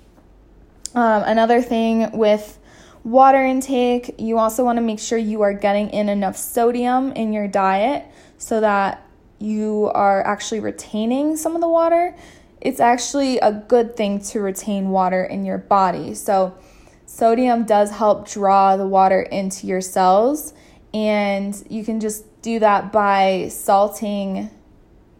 Um, 0.95 1.23
another 1.25 1.61
thing 1.61 2.11
with 2.13 2.57
water 3.03 3.43
intake, 3.43 4.15
you 4.17 4.37
also 4.37 4.63
want 4.63 4.77
to 4.77 4.81
make 4.81 4.99
sure 4.99 5.17
you 5.17 5.41
are 5.41 5.53
getting 5.53 5.89
in 5.89 6.07
enough 6.07 6.37
sodium 6.37 7.11
in 7.11 7.33
your 7.33 7.47
diet 7.47 8.05
so 8.37 8.61
that 8.61 9.05
you 9.37 9.91
are 9.93 10.25
actually 10.25 10.61
retaining 10.61 11.35
some 11.35 11.53
of 11.53 11.61
the 11.61 11.67
water, 11.67 12.15
it's 12.61 12.79
actually 12.79 13.37
a 13.39 13.51
good 13.51 13.95
thing 13.97 14.19
to 14.19 14.39
retain 14.39 14.89
water 14.89 15.23
in 15.23 15.45
your 15.45 15.57
body. 15.57 16.15
So, 16.15 16.57
sodium 17.05 17.65
does 17.65 17.91
help 17.91 18.27
draw 18.29 18.77
the 18.77 18.87
water 18.87 19.21
into 19.21 19.67
your 19.67 19.81
cells, 19.81 20.53
and 20.93 21.61
you 21.69 21.83
can 21.83 21.99
just 21.99 22.41
do 22.41 22.59
that 22.59 22.91
by 22.91 23.49
salting 23.51 24.49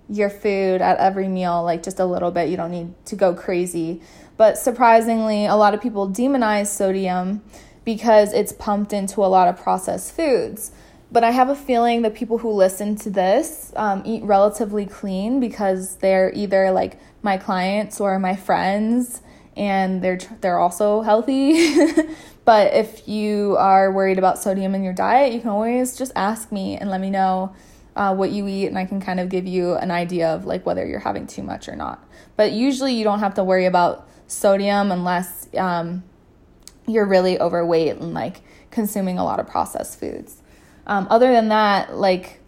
your 0.09 0.29
food 0.29 0.81
at 0.81 0.97
every 0.97 1.27
meal, 1.27 1.63
like 1.63 1.83
just 1.83 1.99
a 1.99 2.05
little 2.05 2.31
bit. 2.31 2.49
You 2.49 2.57
don't 2.57 2.71
need 2.71 2.93
to 3.05 3.15
go 3.15 3.33
crazy. 3.33 4.01
But 4.37 4.57
surprisingly, 4.57 5.45
a 5.45 5.55
lot 5.55 5.73
of 5.73 5.81
people 5.81 6.09
demonize 6.09 6.67
sodium 6.67 7.41
because 7.83 8.33
it's 8.33 8.51
pumped 8.51 8.91
into 8.91 9.23
a 9.23 9.27
lot 9.27 9.47
of 9.47 9.57
processed 9.57 10.15
foods. 10.15 10.71
But 11.11 11.23
I 11.23 11.31
have 11.31 11.49
a 11.49 11.55
feeling 11.55 12.01
that 12.01 12.15
people 12.15 12.39
who 12.39 12.51
listen 12.51 12.95
to 12.97 13.09
this 13.09 13.71
um, 13.75 14.01
eat 14.05 14.23
relatively 14.23 14.85
clean 14.85 15.39
because 15.39 15.97
they're 15.97 16.31
either 16.33 16.71
like 16.71 16.99
my 17.21 17.37
clients 17.37 18.01
or 18.01 18.19
my 18.19 18.35
friends 18.35 19.21
and 19.55 20.01
they're 20.01 20.19
they're 20.41 20.59
also 20.59 21.01
healthy. 21.01 21.75
but 22.45 22.73
if 22.73 23.07
you 23.07 23.55
are 23.57 23.91
worried 23.91 24.17
about 24.17 24.39
sodium 24.39 24.75
in 24.75 24.83
your 24.83 24.93
diet, 24.93 25.31
you 25.33 25.39
can 25.39 25.49
always 25.49 25.97
just 25.97 26.11
ask 26.15 26.51
me 26.51 26.77
and 26.77 26.89
let 26.89 26.99
me 26.99 27.09
know 27.09 27.55
uh, 27.95 28.13
what 28.13 28.31
you 28.31 28.47
eat, 28.47 28.67
and 28.67 28.77
I 28.77 28.85
can 28.85 28.99
kind 28.99 29.19
of 29.19 29.29
give 29.29 29.47
you 29.47 29.75
an 29.75 29.91
idea 29.91 30.29
of 30.29 30.45
like 30.45 30.65
whether 30.65 30.85
you're 30.85 30.99
having 30.99 31.27
too 31.27 31.43
much 31.43 31.69
or 31.69 31.75
not. 31.75 32.03
But 32.35 32.51
usually, 32.51 32.93
you 32.93 33.03
don't 33.03 33.19
have 33.19 33.35
to 33.35 33.43
worry 33.43 33.65
about 33.65 34.07
sodium 34.27 34.91
unless 34.91 35.47
um, 35.57 36.03
you're 36.87 37.05
really 37.05 37.39
overweight 37.39 37.97
and 37.97 38.13
like 38.13 38.41
consuming 38.71 39.17
a 39.17 39.23
lot 39.23 39.39
of 39.39 39.47
processed 39.47 39.99
foods. 39.99 40.41
Um, 40.87 41.07
other 41.09 41.31
than 41.31 41.49
that, 41.49 41.95
like 41.95 42.39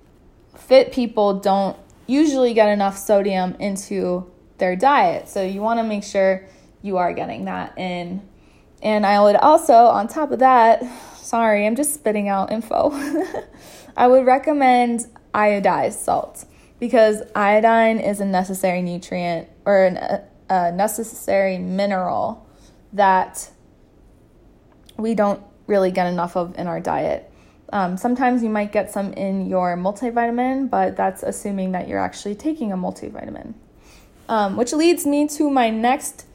fit 0.56 0.92
people 0.92 1.40
don't 1.40 1.78
usually 2.06 2.54
get 2.54 2.70
enough 2.70 2.98
sodium 2.98 3.56
into 3.60 4.30
their 4.58 4.76
diet. 4.76 5.28
So 5.28 5.44
you 5.44 5.62
want 5.62 5.80
to 5.80 5.84
make 5.84 6.04
sure 6.04 6.46
you 6.82 6.98
are 6.98 7.14
getting 7.14 7.46
that 7.46 7.78
in. 7.78 8.28
And 8.82 9.06
I 9.06 9.22
would 9.22 9.36
also, 9.36 9.74
on 9.74 10.08
top 10.08 10.32
of 10.32 10.40
that, 10.40 10.84
sorry, 11.18 11.66
I'm 11.66 11.76
just 11.76 11.94
spitting 11.94 12.30
out 12.30 12.52
info. 12.52 12.92
I 13.98 14.08
would 14.08 14.26
recommend 14.26 15.08
iodized 15.34 16.04
salt 16.04 16.46
because 16.80 17.22
iodine 17.36 18.00
is 18.00 18.20
a 18.20 18.26
necessary 18.26 18.82
nutrient 18.82 19.48
or 19.66 19.86
an, 19.86 20.22
a 20.50 20.72
necessary 20.72 21.58
mineral 21.58 22.48
that 22.94 23.50
we 24.98 25.14
don't 25.14 25.42
really 25.68 25.92
get 25.92 26.08
enough 26.08 26.36
of 26.36 26.58
in 26.58 26.68
our 26.68 26.80
diet. 26.80 27.32
Um, 27.74 27.98
sometimes 27.98 28.42
you 28.44 28.50
might 28.50 28.72
get 28.72 28.92
some 28.92 29.12
in 29.14 29.48
your 29.48 29.76
multivitamin, 29.76 30.70
but 30.70 30.96
that's 30.96 31.22
assuming 31.22 31.74
that 31.74 31.88
you're 31.88 32.00
actually 32.00 32.36
taking 32.36 32.72
a 32.72 32.78
multivitamin. 32.78 33.54
Um, 34.30 34.58
which 34.58 34.74
leads 34.74 35.06
me 35.06 35.28
to 35.30 35.50
my 35.50 35.70
next, 35.70 36.26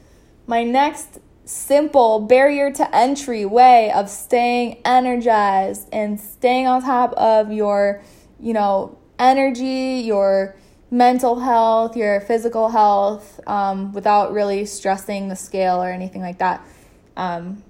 my 0.47 0.63
next 0.63 1.19
simple 1.45 2.19
barrier 2.21 2.71
to 2.71 2.95
entry 2.95 3.45
way 3.45 3.91
of 3.91 4.09
staying 4.09 4.81
energized 4.85 5.89
and 5.91 6.19
staying 6.19 6.67
on 6.67 6.81
top 6.81 7.13
of 7.13 7.51
your 7.51 8.01
you 8.43 8.53
know, 8.53 8.97
energy, 9.17 10.03
your 10.05 10.55
mental 10.93 11.39
health, 11.39 11.97
your 11.97 12.21
physical 12.21 12.69
health, 12.69 13.39
um, 13.47 13.91
without 13.93 14.31
really 14.31 14.63
stressing 14.63 15.27
the 15.27 15.35
scale 15.35 15.81
or 15.81 15.89
anything 15.89 16.21
like 16.21 16.37
that. 16.37 16.63
Um, 17.17 17.63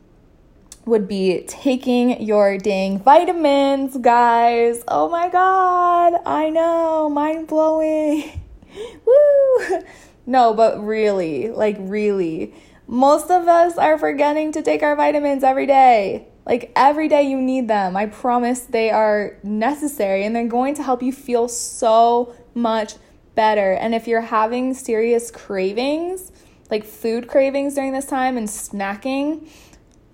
would 0.85 1.07
be 1.07 1.45
taking 1.47 2.21
your 2.21 2.57
dang 2.57 2.99
vitamins, 2.99 3.95
guys. 3.97 4.83
Oh 4.89 5.07
my 5.07 5.29
god, 5.29 6.15
I 6.25 6.49
know, 6.49 7.09
mind 7.09 7.47
blowing. 7.47 8.41
Woo! 9.05 9.83
No, 10.25 10.53
but 10.53 10.83
really, 10.83 11.49
like, 11.49 11.77
really, 11.79 12.53
most 12.87 13.31
of 13.31 13.47
us 13.47 13.77
are 13.77 13.97
forgetting 13.97 14.51
to 14.51 14.61
take 14.61 14.83
our 14.83 14.97
vitamins 14.97 15.45
every 15.45 15.65
day. 15.65 16.27
Like, 16.45 16.73
every 16.75 17.07
day 17.07 17.23
you 17.23 17.41
need 17.41 17.69
them. 17.69 17.95
I 17.95 18.07
promise 18.07 18.59
they 18.61 18.89
are 18.89 19.37
necessary 19.43 20.25
and 20.25 20.35
they're 20.35 20.45
going 20.45 20.75
to 20.75 20.83
help 20.83 21.01
you 21.01 21.13
feel 21.13 21.47
so 21.47 22.35
much 22.53 22.95
better. 23.35 23.73
And 23.73 23.93
if 23.95 24.07
you're 24.07 24.21
having 24.21 24.73
serious 24.73 25.31
cravings, 25.31 26.31
like 26.69 26.85
food 26.85 27.27
cravings 27.27 27.75
during 27.75 27.93
this 27.93 28.05
time 28.05 28.37
and 28.37 28.47
snacking, 28.47 29.49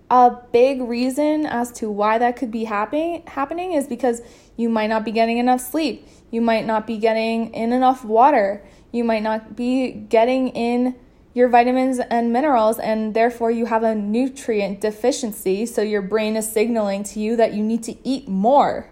a 0.09 0.31
big 0.51 0.81
reason 0.81 1.45
as 1.45 1.71
to 1.73 1.89
why 1.89 2.17
that 2.17 2.35
could 2.35 2.51
be 2.51 2.63
happening 2.63 3.73
is 3.73 3.87
because 3.87 4.21
you 4.57 4.67
might 4.67 4.87
not 4.87 5.05
be 5.05 5.11
getting 5.11 5.37
enough 5.37 5.61
sleep. 5.61 6.07
You 6.31 6.41
might 6.41 6.65
not 6.65 6.87
be 6.87 6.97
getting 6.97 7.53
in 7.53 7.71
enough 7.71 8.03
water. 8.03 8.63
You 8.91 9.03
might 9.03 9.23
not 9.23 9.55
be 9.55 9.91
getting 9.91 10.49
in 10.49 10.95
your 11.33 11.47
vitamins 11.47 11.99
and 11.99 12.33
minerals 12.33 12.79
and 12.79 13.13
therefore 13.13 13.51
you 13.51 13.67
have 13.67 13.83
a 13.83 13.93
nutrient 13.93 14.81
deficiency 14.81 15.65
so 15.65 15.81
your 15.81 16.01
brain 16.01 16.35
is 16.35 16.51
signaling 16.51 17.03
to 17.03 17.19
you 17.19 17.35
that 17.35 17.53
you 17.53 17.63
need 17.63 17.83
to 17.83 17.95
eat 18.03 18.27
more. 18.27 18.89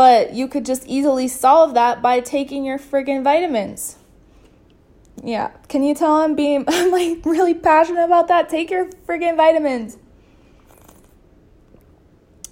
But 0.00 0.32
you 0.32 0.48
could 0.48 0.64
just 0.64 0.86
easily 0.86 1.28
solve 1.28 1.74
that 1.74 2.00
by 2.00 2.20
taking 2.20 2.64
your 2.64 2.78
friggin' 2.78 3.22
vitamins. 3.22 3.98
Yeah, 5.22 5.48
can 5.68 5.82
you 5.82 5.94
tell 5.94 6.12
I'm 6.12 6.34
being 6.34 6.64
I'm 6.68 6.90
like 6.90 7.18
really 7.26 7.52
passionate 7.52 8.06
about 8.06 8.28
that? 8.28 8.48
Take 8.48 8.70
your 8.70 8.86
friggin' 9.06 9.36
vitamins. 9.36 9.98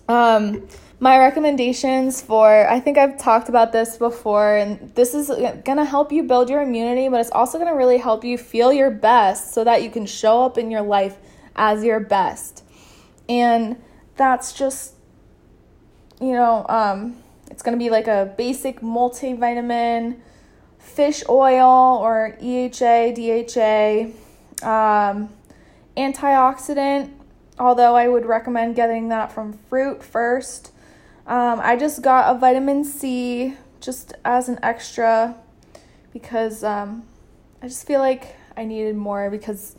Um, 0.09 0.69
my 1.00 1.19
recommendations 1.19 2.21
for 2.21 2.69
I 2.69 2.81
think 2.81 2.99
I've 2.99 3.17
talked 3.17 3.49
about 3.49 3.73
this 3.73 3.97
before, 3.97 4.55
and 4.59 4.95
this 4.95 5.14
is 5.14 5.31
gonna 5.64 5.87
help 5.87 6.12
you 6.12 6.25
build 6.25 6.50
your 6.50 6.61
immunity, 6.61 7.09
but 7.09 7.19
it's 7.19 7.31
also 7.31 7.57
gonna 7.57 7.75
really 7.75 7.97
help 7.97 8.25
you 8.25 8.37
feel 8.37 8.75
your 8.75 8.90
best 8.90 9.55
so 9.55 9.64
that 9.64 9.83
you 9.83 9.88
can 9.88 10.05
show 10.05 10.45
up 10.45 10.59
in 10.59 10.71
your 10.71 10.83
life 10.83 11.17
as 11.57 11.83
your 11.83 11.99
best. 11.99 12.62
And 13.26 13.83
that's 14.17 14.52
just, 14.52 14.97
you 16.21 16.33
know, 16.33 16.67
um, 16.69 17.17
it's 17.59 17.65
gonna 17.65 17.77
be 17.77 17.91
like 17.91 18.07
a 18.07 18.33
basic 18.38 18.81
multivitamin, 18.83 20.21
fish 20.79 21.25
oil 21.29 21.99
or 21.99 22.37
EHA, 22.41 23.12
DHA, 23.17 24.15
um, 24.65 25.29
antioxidant 25.97 27.11
although 27.59 27.97
I 27.97 28.09
would 28.09 28.27
recommend 28.27 28.77
getting 28.77 29.09
that 29.09 29.33
from 29.33 29.53
fruit 29.53 30.03
first. 30.03 30.73
Um, 31.27 31.61
I 31.62 31.77
just 31.77 32.03
got 32.03 32.35
a 32.35 32.38
vitamin 32.38 32.85
C 32.85 33.55
just 33.81 34.15
as 34.25 34.49
an 34.49 34.59
extra 34.62 35.35
because 36.12 36.65
um, 36.65 37.05
I 37.62 37.69
just 37.69 37.87
feel 37.87 38.00
like 38.00 38.37
I 38.57 38.65
needed 38.65 38.97
more 38.97 39.31
because 39.31 39.77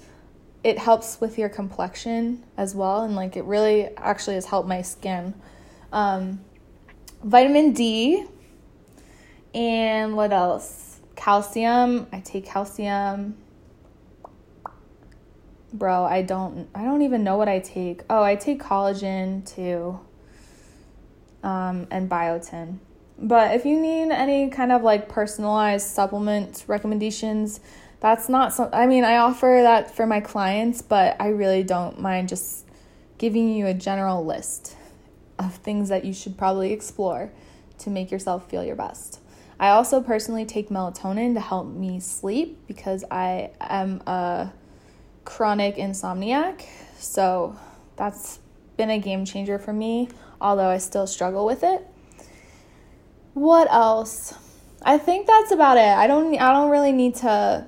it 0.63 0.77
helps 0.77 1.21
with 1.21 1.37
your 1.37 1.49
complexion 1.49 2.43
as 2.57 2.75
well 2.75 3.03
and 3.03 3.15
like 3.15 3.37
it 3.37 3.45
really 3.45 3.89
actually 3.97 4.35
has 4.35 4.45
helped 4.45 4.67
my 4.67 4.81
skin. 4.81 5.33
Um, 5.91 6.41
vitamin 7.23 7.73
D 7.73 8.25
and 9.53 10.15
what 10.15 10.31
else? 10.31 10.99
Calcium. 11.15 12.07
I 12.13 12.19
take 12.21 12.45
calcium 12.45 13.35
bro, 15.73 16.03
I 16.03 16.21
don't 16.21 16.69
I 16.73 16.83
don't 16.83 17.01
even 17.01 17.23
know 17.23 17.37
what 17.37 17.47
I 17.47 17.59
take. 17.59 18.01
Oh, 18.09 18.23
I 18.23 18.35
take 18.35 18.61
collagen 18.61 19.45
too. 19.45 19.99
Um, 21.43 21.87
and 21.89 22.09
biotin. 22.09 22.79
But 23.17 23.55
if 23.55 23.65
you 23.65 23.79
need 23.79 24.11
any 24.11 24.49
kind 24.49 24.71
of 24.71 24.81
like 24.81 25.09
personalized 25.09 25.87
supplement 25.87 26.65
recommendations, 26.67 27.59
that's 27.99 28.29
not 28.29 28.53
some 28.53 28.69
I 28.73 28.85
mean, 28.87 29.03
I 29.03 29.17
offer 29.17 29.59
that 29.63 29.95
for 29.95 30.05
my 30.05 30.19
clients, 30.19 30.81
but 30.81 31.15
I 31.19 31.29
really 31.29 31.63
don't 31.63 31.99
mind 31.99 32.29
just 32.29 32.65
giving 33.17 33.53
you 33.53 33.67
a 33.67 33.73
general 33.73 34.25
list 34.25 34.75
of 35.39 35.55
things 35.55 35.89
that 35.89 36.05
you 36.05 36.13
should 36.13 36.37
probably 36.37 36.71
explore 36.73 37.31
to 37.79 37.89
make 37.89 38.11
yourself 38.11 38.49
feel 38.49 38.63
your 38.63 38.75
best. 38.75 39.21
I 39.59 39.69
also 39.69 40.01
personally 40.01 40.45
take 40.45 40.69
melatonin 40.69 41.33
to 41.33 41.39
help 41.39 41.67
me 41.67 41.99
sleep 41.99 42.59
because 42.67 43.03
I 43.09 43.51
am 43.59 44.01
a 44.05 44.53
chronic 45.25 45.75
insomniac. 45.75 46.65
So 46.97 47.57
that's 47.95 48.39
been 48.77 48.89
a 48.89 48.99
game 48.99 49.25
changer 49.25 49.59
for 49.59 49.73
me, 49.73 50.09
although 50.39 50.69
I 50.69 50.77
still 50.77 51.07
struggle 51.07 51.45
with 51.45 51.63
it. 51.63 51.85
What 53.33 53.71
else? 53.71 54.33
I 54.81 54.97
think 54.97 55.27
that's 55.27 55.51
about 55.51 55.77
it. 55.77 55.81
I 55.81 56.07
don't 56.07 56.39
I 56.39 56.53
don't 56.53 56.69
really 56.69 56.93
need 56.93 57.15
to 57.15 57.67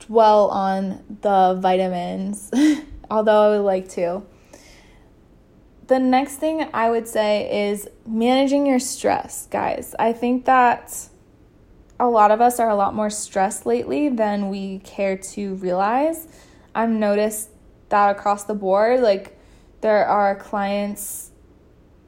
dwell 0.00 0.48
on 0.50 1.02
the 1.22 1.58
vitamins, 1.60 2.50
although 3.10 3.52
I 3.52 3.56
would 3.56 3.64
like 3.64 3.88
to. 3.90 4.22
The 5.90 5.98
next 5.98 6.36
thing 6.36 6.68
I 6.72 6.88
would 6.88 7.08
say 7.08 7.68
is 7.68 7.88
managing 8.06 8.64
your 8.64 8.78
stress, 8.78 9.48
guys. 9.50 9.92
I 9.98 10.12
think 10.12 10.44
that 10.44 11.08
a 11.98 12.06
lot 12.06 12.30
of 12.30 12.40
us 12.40 12.60
are 12.60 12.70
a 12.70 12.76
lot 12.76 12.94
more 12.94 13.10
stressed 13.10 13.66
lately 13.66 14.08
than 14.08 14.50
we 14.50 14.78
care 14.84 15.16
to 15.16 15.56
realize. 15.56 16.28
I've 16.76 16.90
noticed 16.90 17.48
that 17.88 18.16
across 18.16 18.44
the 18.44 18.54
board. 18.54 19.00
Like, 19.00 19.36
there 19.80 20.06
are 20.06 20.36
clients, 20.36 21.32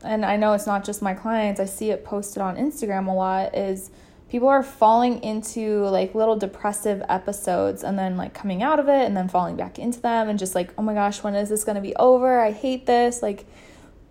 and 0.05 0.25
I 0.25 0.37
know 0.37 0.53
it's 0.53 0.69
not 0.69 0.85
just 0.85 1.03
my 1.03 1.15
clients, 1.15 1.59
I 1.59 1.65
see 1.65 1.91
it 1.91 2.05
posted 2.05 2.41
on 2.41 2.55
Instagram 2.55 3.09
a 3.09 3.13
lot, 3.13 3.57
is 3.57 3.91
people 4.29 4.47
are 4.47 4.63
falling 4.63 5.21
into 5.25 5.87
like 5.87 6.15
little 6.15 6.37
depressive 6.37 7.03
episodes 7.09 7.83
and 7.83 7.99
then 7.99 8.17
like 8.17 8.33
coming 8.33 8.63
out 8.63 8.79
of 8.79 8.89
it 8.89 9.07
and 9.07 9.17
then 9.17 9.29
falling 9.29 9.57
back 9.57 9.81
into 9.81 9.99
them 9.99 10.29
and 10.29 10.39
just 10.39 10.55
like, 10.55 10.73
oh 10.79 10.83
my 10.83 10.95
gosh, 10.95 11.25
when 11.25 11.35
is 11.35 11.49
this 11.49 11.65
to 11.65 11.81
be 11.81 11.97
over? 11.97 12.39
I 12.39 12.53
hate 12.53 12.87
this. 12.87 13.23
Like, 13.23 13.45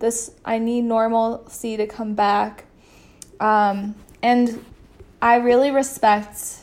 this, 0.02 0.32
I 0.44 0.58
need 0.58 0.82
normalcy 0.82 1.78
to 1.78 1.86
come 1.86 2.14
back. 2.14 2.66
Um, 3.40 3.94
and 4.22 4.62
I 5.22 5.36
really 5.36 5.70
respect 5.70 6.58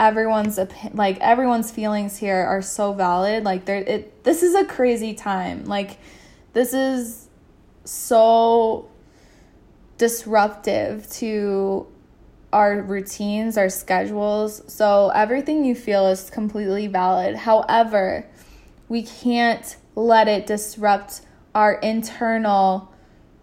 everyone's 0.00 0.60
like 0.94 1.18
everyone's 1.18 1.72
feelings 1.72 2.16
here 2.16 2.36
are 2.36 2.62
so 2.62 2.92
valid. 2.92 3.44
Like 3.44 3.64
there 3.64 3.78
it 3.78 4.24
this 4.24 4.42
is 4.42 4.54
a 4.54 4.64
crazy 4.64 5.12
time. 5.12 5.64
Like 5.64 5.98
this 6.52 6.72
is 6.72 7.28
so 7.84 8.88
disruptive 9.98 11.10
to 11.10 11.86
our 12.52 12.80
routines 12.80 13.58
our 13.58 13.68
schedules. 13.68 14.62
So 14.72 15.10
everything 15.10 15.64
you 15.64 15.74
feel 15.74 16.06
is 16.06 16.30
completely 16.30 16.86
valid. 16.86 17.34
However 17.36 18.24
we 18.88 19.02
can't 19.02 19.76
let 19.96 20.28
it 20.28 20.46
disrupt 20.46 21.22
our 21.58 21.72
internal 21.72 22.88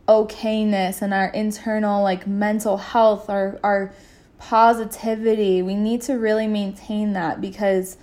okayness 0.08 1.02
and 1.02 1.14
our 1.14 1.28
internal 1.28 2.02
like 2.02 2.26
mental 2.26 2.78
health 2.78 3.30
our 3.30 3.60
our 3.62 3.94
positivity. 4.40 5.62
We 5.62 5.76
need 5.76 6.02
to 6.04 6.14
really 6.14 6.48
maintain 6.48 7.12
that 7.12 7.42
because 7.42 7.98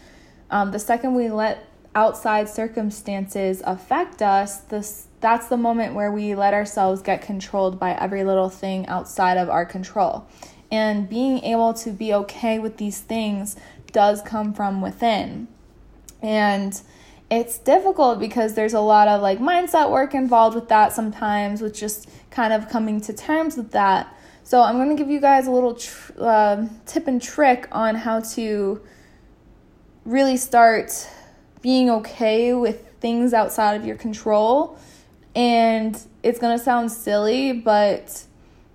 um, 0.51 0.71
the 0.71 0.79
second 0.79 1.15
we 1.15 1.31
let 1.31 1.67
outside 1.95 2.51
circumstances 2.51 3.63
affect 3.65 4.21
us, 4.21 4.59
this 4.59 5.07
that's 5.21 5.47
the 5.49 5.57
moment 5.57 5.95
where 5.95 6.13
we 6.13 6.35
let 6.35 6.53
ourselves 6.53 7.01
get 7.01 7.23
controlled 7.23 7.81
by 7.81 7.93
every 7.93 8.23
little 8.23 8.51
thing 8.51 8.87
outside 8.89 9.39
of 9.39 9.49
our 9.49 9.65
control. 9.65 10.27
And 10.71 11.09
being 11.09 11.43
able 11.43 11.73
to 11.75 11.91
be 11.91 12.13
okay 12.13 12.59
with 12.59 12.77
these 12.77 13.01
things 13.01 13.57
does 13.93 14.21
come 14.21 14.53
from 14.53 14.83
within. 14.83 15.49
And 16.21 16.79
it's 17.33 17.59
difficult 17.59 18.21
because 18.21 18.53
there's 18.53 18.75
a 18.75 18.81
lot 18.81 19.09
of 19.09 19.23
like 19.23 19.39
mindset 19.39 19.91
work 19.91 20.15
involved 20.15 20.55
with 20.55 20.69
that 20.69 20.93
sometimes, 20.93 21.63
with 21.63 21.75
just 21.75 22.09
kind 22.31 22.53
of 22.53 22.69
coming 22.69 23.01
to 23.01 23.13
terms 23.15 23.57
with 23.57 23.71
that. 23.71 24.15
So 24.45 24.61
I'm 24.61 24.77
going 24.77 24.91
to 24.91 25.03
give 25.03 25.11
you 25.11 25.19
guys 25.19 25.47
a 25.47 25.51
little 25.51 25.75
tr- 25.75 26.13
uh, 26.19 26.67
tip 26.85 27.07
and 27.07 27.23
trick 27.23 27.69
on 27.73 27.95
how 27.95 28.21
to 28.21 28.83
really 30.05 30.37
start 30.37 31.09
being 31.63 31.89
okay 31.89 32.53
with 32.53 32.93
things 33.01 33.33
outside 33.33 33.75
of 33.77 33.87
your 33.87 33.97
control. 33.97 34.79
And 35.35 35.99
it's 36.23 36.39
going 36.39 36.59
to 36.59 36.63
sound 36.63 36.93
silly, 36.93 37.53
but 37.53 38.25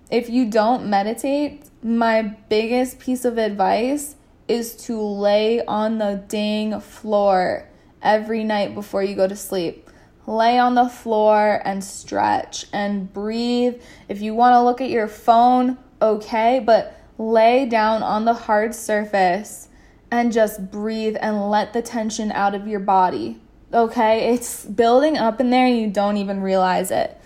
if 0.09 0.29
you 0.29 0.49
don't 0.49 0.89
meditate, 0.89 1.69
my 1.83 2.23
biggest 2.49 2.97
piece 2.97 3.23
of 3.23 3.37
advice 3.37 4.15
is 4.47 4.75
to 4.85 4.99
lay 4.99 5.63
on 5.65 5.99
the 5.99 6.23
dang 6.27 6.79
floor 6.79 7.67
every 8.01 8.43
night 8.43 8.75
before 8.75 9.03
you 9.03 9.15
go 9.15 9.27
to 9.27 9.35
sleep 9.35 9.87
lay 10.27 10.59
on 10.59 10.75
the 10.75 10.89
floor 10.89 11.61
and 11.63 11.83
stretch 11.83 12.65
and 12.73 13.11
breathe. 13.11 13.81
If 14.09 14.21
you 14.21 14.35
want 14.35 14.53
to 14.53 14.61
look 14.61 14.81
at 14.81 14.89
your 14.89 15.07
phone, 15.07 15.77
okay, 16.01 16.61
but 16.63 16.99
lay 17.17 17.65
down 17.65 18.03
on 18.03 18.25
the 18.25 18.33
hard 18.33 18.75
surface 18.75 19.69
and 20.11 20.31
just 20.31 20.69
breathe 20.69 21.15
and 21.19 21.49
let 21.49 21.73
the 21.73 21.81
tension 21.81 22.31
out 22.33 22.53
of 22.53 22.67
your 22.67 22.81
body. 22.81 23.39
Okay? 23.73 24.33
It's 24.33 24.65
building 24.65 25.17
up 25.17 25.39
in 25.39 25.49
there 25.49 25.65
and 25.65 25.79
you 25.79 25.89
don't 25.89 26.17
even 26.17 26.41
realize 26.41 26.91
it. 26.91 27.19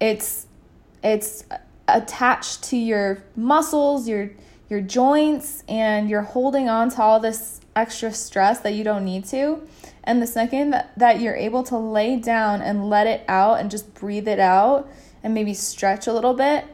It's 0.00 0.46
it's 1.02 1.44
attached 1.88 2.64
to 2.64 2.76
your 2.76 3.22
muscles, 3.36 4.08
your 4.08 4.30
your 4.68 4.80
joints 4.80 5.62
and 5.68 6.10
you're 6.10 6.22
holding 6.22 6.68
on 6.68 6.90
to 6.90 7.02
all 7.02 7.20
this 7.20 7.60
extra 7.76 8.12
stress 8.12 8.60
that 8.60 8.74
you 8.74 8.82
don't 8.82 9.04
need 9.04 9.24
to. 9.26 9.60
And 10.02 10.22
the 10.22 10.26
second 10.26 10.70
that, 10.70 10.92
that 10.96 11.20
you're 11.20 11.36
able 11.36 11.62
to 11.64 11.76
lay 11.76 12.16
down 12.16 12.62
and 12.62 12.88
let 12.88 13.06
it 13.06 13.24
out 13.28 13.60
and 13.60 13.70
just 13.70 13.92
breathe 13.94 14.26
it 14.26 14.40
out 14.40 14.88
and 15.22 15.34
maybe 15.34 15.54
stretch 15.54 16.06
a 16.06 16.12
little 16.12 16.34
bit, 16.34 16.64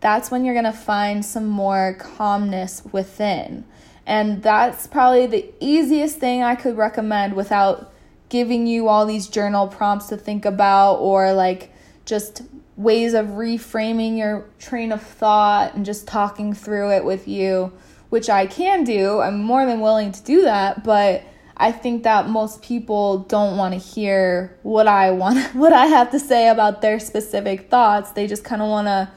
that's 0.00 0.30
when 0.30 0.44
you're 0.44 0.54
gonna 0.54 0.72
find 0.72 1.24
some 1.24 1.46
more 1.46 1.96
calmness 1.98 2.82
within. 2.92 3.64
And 4.06 4.42
that's 4.42 4.86
probably 4.86 5.26
the 5.26 5.52
easiest 5.60 6.18
thing 6.18 6.42
I 6.42 6.56
could 6.56 6.76
recommend 6.76 7.34
without 7.34 7.92
giving 8.28 8.66
you 8.66 8.88
all 8.88 9.06
these 9.06 9.28
journal 9.28 9.68
prompts 9.68 10.06
to 10.06 10.16
think 10.16 10.44
about 10.44 10.96
or 10.96 11.32
like 11.32 11.72
just 12.04 12.42
ways 12.76 13.12
of 13.12 13.26
reframing 13.26 14.16
your 14.16 14.46
train 14.58 14.90
of 14.90 15.02
thought 15.02 15.74
and 15.74 15.84
just 15.84 16.06
talking 16.06 16.54
through 16.54 16.90
it 16.92 17.04
with 17.04 17.28
you, 17.28 17.72
which 18.10 18.28
I 18.28 18.46
can 18.46 18.84
do. 18.84 19.20
I'm 19.20 19.42
more 19.42 19.64
than 19.64 19.80
willing 19.80 20.12
to 20.12 20.22
do 20.22 20.42
that, 20.42 20.84
but 20.84 21.22
I 21.56 21.72
think 21.72 22.02
that 22.04 22.28
most 22.28 22.62
people 22.62 23.20
don't 23.20 23.56
want 23.56 23.74
to 23.74 23.80
hear 23.80 24.56
what 24.62 24.86
I 24.86 25.10
want 25.12 25.38
what 25.54 25.72
I 25.72 25.86
have 25.86 26.10
to 26.10 26.20
say 26.20 26.48
about 26.48 26.82
their 26.82 27.00
specific 27.00 27.70
thoughts. 27.70 28.10
They 28.10 28.26
just 28.26 28.44
kind 28.44 28.60
of 28.60 28.68
want 28.68 28.86
to 28.86 29.10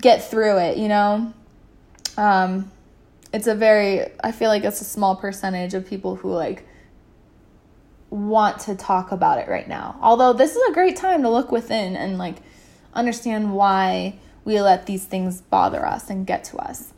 get 0.00 0.28
through 0.28 0.58
it, 0.58 0.78
you 0.78 0.88
know? 0.88 1.32
Um 2.16 2.70
it's 3.32 3.48
a 3.48 3.54
very 3.54 4.06
I 4.22 4.32
feel 4.32 4.48
like 4.48 4.64
it's 4.64 4.80
a 4.80 4.84
small 4.84 5.16
percentage 5.16 5.74
of 5.74 5.86
people 5.86 6.16
who 6.16 6.32
like 6.32 6.66
want 8.10 8.60
to 8.60 8.76
talk 8.76 9.10
about 9.10 9.38
it 9.38 9.48
right 9.48 9.68
now. 9.68 9.98
Although 10.00 10.32
this 10.32 10.54
is 10.54 10.62
a 10.70 10.72
great 10.72 10.96
time 10.96 11.22
to 11.22 11.28
look 11.28 11.50
within 11.50 11.96
and 11.96 12.16
like 12.16 12.36
understand 12.94 13.54
why 13.54 14.20
we 14.44 14.60
let 14.60 14.86
these 14.86 15.04
things 15.04 15.40
bother 15.40 15.84
us 15.84 16.10
and 16.10 16.26
get 16.26 16.44
to 16.44 16.58
us. 16.58 16.93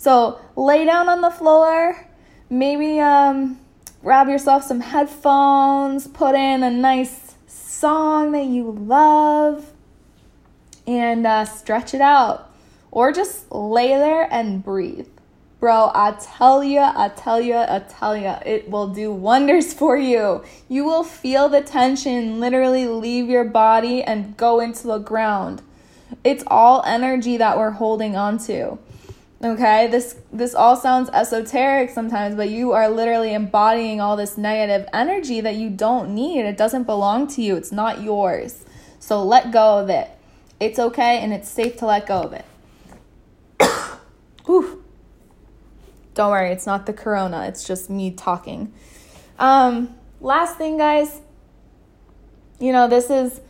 So, 0.00 0.40
lay 0.56 0.86
down 0.86 1.10
on 1.10 1.20
the 1.20 1.28
floor, 1.30 2.08
maybe 2.48 3.00
um 3.00 3.60
grab 4.02 4.30
yourself 4.30 4.64
some 4.64 4.80
headphones, 4.80 6.06
put 6.08 6.34
in 6.34 6.62
a 6.62 6.70
nice 6.70 7.34
song 7.46 8.32
that 8.32 8.46
you 8.46 8.70
love, 8.70 9.70
and 10.86 11.26
uh, 11.26 11.44
stretch 11.44 11.92
it 11.92 12.00
out. 12.00 12.50
Or 12.90 13.12
just 13.12 13.52
lay 13.52 13.88
there 13.88 14.26
and 14.32 14.64
breathe. 14.64 15.06
Bro, 15.60 15.92
I 15.94 16.16
tell 16.18 16.64
you, 16.64 16.80
I 16.80 17.10
tell 17.14 17.38
you, 17.38 17.56
I 17.56 17.82
tell 17.86 18.16
you, 18.16 18.34
it 18.46 18.70
will 18.70 18.88
do 18.88 19.12
wonders 19.12 19.74
for 19.80 19.98
you. 19.98 20.42
You 20.70 20.86
will 20.86 21.04
feel 21.04 21.50
the 21.50 21.60
tension 21.60 22.40
literally 22.40 22.86
leave 22.86 23.28
your 23.28 23.44
body 23.44 24.02
and 24.02 24.34
go 24.38 24.60
into 24.60 24.86
the 24.86 24.96
ground. 24.96 25.60
It's 26.24 26.42
all 26.46 26.82
energy 26.86 27.36
that 27.36 27.58
we're 27.58 27.72
holding 27.72 28.16
on 28.16 28.38
to. 28.46 28.78
Okay, 29.42 29.86
this 29.86 30.16
this 30.30 30.54
all 30.54 30.76
sounds 30.76 31.08
esoteric 31.10 31.88
sometimes, 31.88 32.34
but 32.34 32.50
you 32.50 32.72
are 32.72 32.90
literally 32.90 33.32
embodying 33.32 33.98
all 33.98 34.14
this 34.14 34.36
negative 34.36 34.86
energy 34.92 35.40
that 35.40 35.56
you 35.56 35.70
don't 35.70 36.14
need. 36.14 36.44
It 36.44 36.58
doesn't 36.58 36.84
belong 36.84 37.26
to 37.28 37.42
you. 37.42 37.56
It's 37.56 37.72
not 37.72 38.02
yours. 38.02 38.66
So 38.98 39.24
let 39.24 39.50
go 39.50 39.78
of 39.78 39.88
it. 39.88 40.10
It's 40.60 40.78
okay 40.78 41.18
and 41.20 41.32
it's 41.32 41.48
safe 41.48 41.78
to 41.78 41.86
let 41.86 42.06
go 42.06 42.20
of 42.20 42.34
it. 42.34 42.44
Ooh. 44.48 44.84
Don't 46.12 46.30
worry, 46.30 46.50
it's 46.50 46.66
not 46.66 46.84
the 46.84 46.92
corona. 46.92 47.46
It's 47.46 47.66
just 47.66 47.88
me 47.88 48.10
talking. 48.10 48.74
Um, 49.38 49.94
last 50.20 50.58
thing, 50.58 50.76
guys. 50.76 51.22
You 52.58 52.72
know, 52.72 52.88
this 52.88 53.08
is 53.08 53.40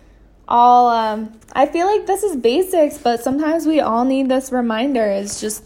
all 0.50 0.88
um, 0.88 1.38
I 1.52 1.66
feel 1.66 1.86
like 1.86 2.06
this 2.06 2.22
is 2.22 2.36
basics, 2.36 2.98
but 2.98 3.22
sometimes 3.22 3.66
we 3.66 3.80
all 3.80 4.04
need 4.04 4.28
this 4.28 4.50
reminder. 4.50 5.04
It's 5.04 5.40
just 5.40 5.64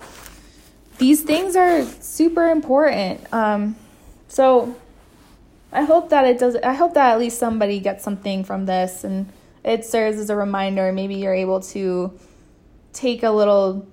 these 0.99 1.23
things 1.23 1.57
are 1.57 1.85
super 1.85 2.51
important. 2.51 3.33
Um, 3.33 3.77
so 4.29 4.77
I 5.73 5.83
hope 5.83 6.11
that 6.11 6.27
it 6.27 6.39
does. 6.39 6.57
I 6.57 6.75
hope 6.75 6.95
that 6.95 7.13
at 7.13 7.19
least 7.19 7.39
somebody 7.39 7.81
gets 7.81 8.05
something 8.05 8.45
from 8.45 8.67
this, 8.67 9.05
and 9.05 9.33
it 9.65 9.85
serves 9.85 10.19
as 10.19 10.31
a 10.31 10.37
reminder. 10.37 10.93
Maybe 10.93 11.17
you're 11.17 11.35
able 11.35 11.61
to 11.61 12.19
take 12.93 13.23
a 13.23 13.31
little 13.31 13.87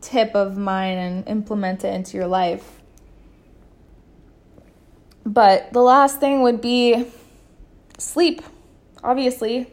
tip 0.00 0.34
of 0.34 0.58
mine 0.58 0.98
and 0.98 1.28
implement 1.28 1.84
it 1.84 1.94
into 1.94 2.16
your 2.16 2.26
life. 2.26 2.80
But 5.24 5.72
the 5.72 5.80
last 5.80 6.18
thing 6.18 6.42
would 6.42 6.60
be 6.60 7.06
sleep. 7.98 8.42
Obviously, 9.04 9.68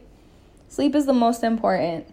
Sleep 0.70 0.96
is 0.96 1.06
the 1.06 1.14
most 1.14 1.44
important. 1.44 2.08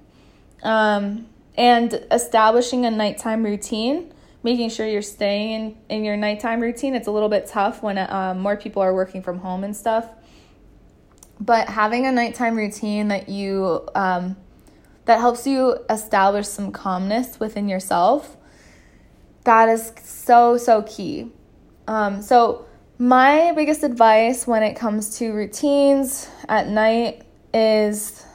Um, 0.62 1.28
and 1.56 2.04
establishing 2.10 2.84
a 2.84 2.90
nighttime 2.90 3.44
routine, 3.44 4.12
making 4.42 4.70
sure 4.70 4.86
you're 4.86 5.02
staying 5.02 5.52
in, 5.52 5.76
in 5.88 6.04
your 6.04 6.16
nighttime 6.16 6.60
routine. 6.60 6.94
It's 6.94 7.06
a 7.06 7.10
little 7.10 7.28
bit 7.28 7.46
tough 7.46 7.82
when 7.82 7.98
um, 7.98 8.40
more 8.40 8.56
people 8.56 8.82
are 8.82 8.94
working 8.94 9.22
from 9.22 9.38
home 9.38 9.62
and 9.62 9.76
stuff. 9.76 10.08
But 11.38 11.68
having 11.68 12.06
a 12.06 12.12
nighttime 12.12 12.56
routine 12.56 13.08
that 13.08 13.28
you 13.28 13.86
um, 13.94 14.36
that 15.04 15.20
helps 15.20 15.46
you 15.46 15.76
establish 15.88 16.48
some 16.48 16.72
calmness 16.72 17.38
within 17.38 17.68
yourself, 17.68 18.36
that 19.44 19.68
is 19.68 19.92
so 20.02 20.56
so 20.56 20.82
key. 20.82 21.30
Um, 21.86 22.22
so 22.22 22.66
my 22.98 23.52
biggest 23.54 23.82
advice 23.82 24.46
when 24.46 24.62
it 24.62 24.74
comes 24.74 25.18
to 25.18 25.32
routines 25.32 26.28
at 26.48 26.68
night 26.68 27.22
is 27.52 28.25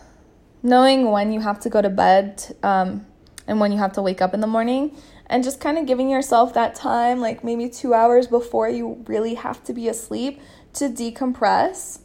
knowing 0.64 1.12
when 1.12 1.32
you 1.32 1.40
have 1.40 1.60
to 1.62 1.70
go 1.70 1.82
to 1.82 1.90
bed 1.90 2.56
um, 2.64 3.06
and 3.48 3.60
when 3.60 3.72
you 3.72 3.78
have 3.78 3.94
to 3.94 4.02
wake 4.02 4.22
up 4.22 4.34
in 4.34 4.42
the 4.42 4.48
morning 4.48 4.96
and 5.28 5.44
just 5.44 5.60
kind 5.60 5.78
of 5.78 5.86
giving 5.86 6.10
yourself 6.10 6.54
that 6.54 6.76
time 6.76 7.20
like 7.20 7.44
maybe 7.44 7.70
two 7.70 7.94
hours 7.94 8.28
before 8.28 8.70
you 8.70 9.04
really 9.08 9.36
have 9.36 9.64
to 9.64 9.74
be 9.74 9.88
asleep 9.88 10.42
to 10.74 10.90
decompress. 10.90 12.00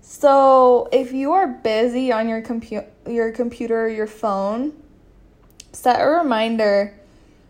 So 0.00 0.88
if 0.92 1.12
you 1.12 1.32
are 1.32 1.46
busy 1.46 2.12
on 2.12 2.28
your 2.28 2.42
computer 2.42 2.88
your 3.06 3.32
computer 3.32 3.88
your 3.88 4.06
phone 4.06 4.72
set 5.72 6.00
a 6.00 6.06
reminder 6.06 6.94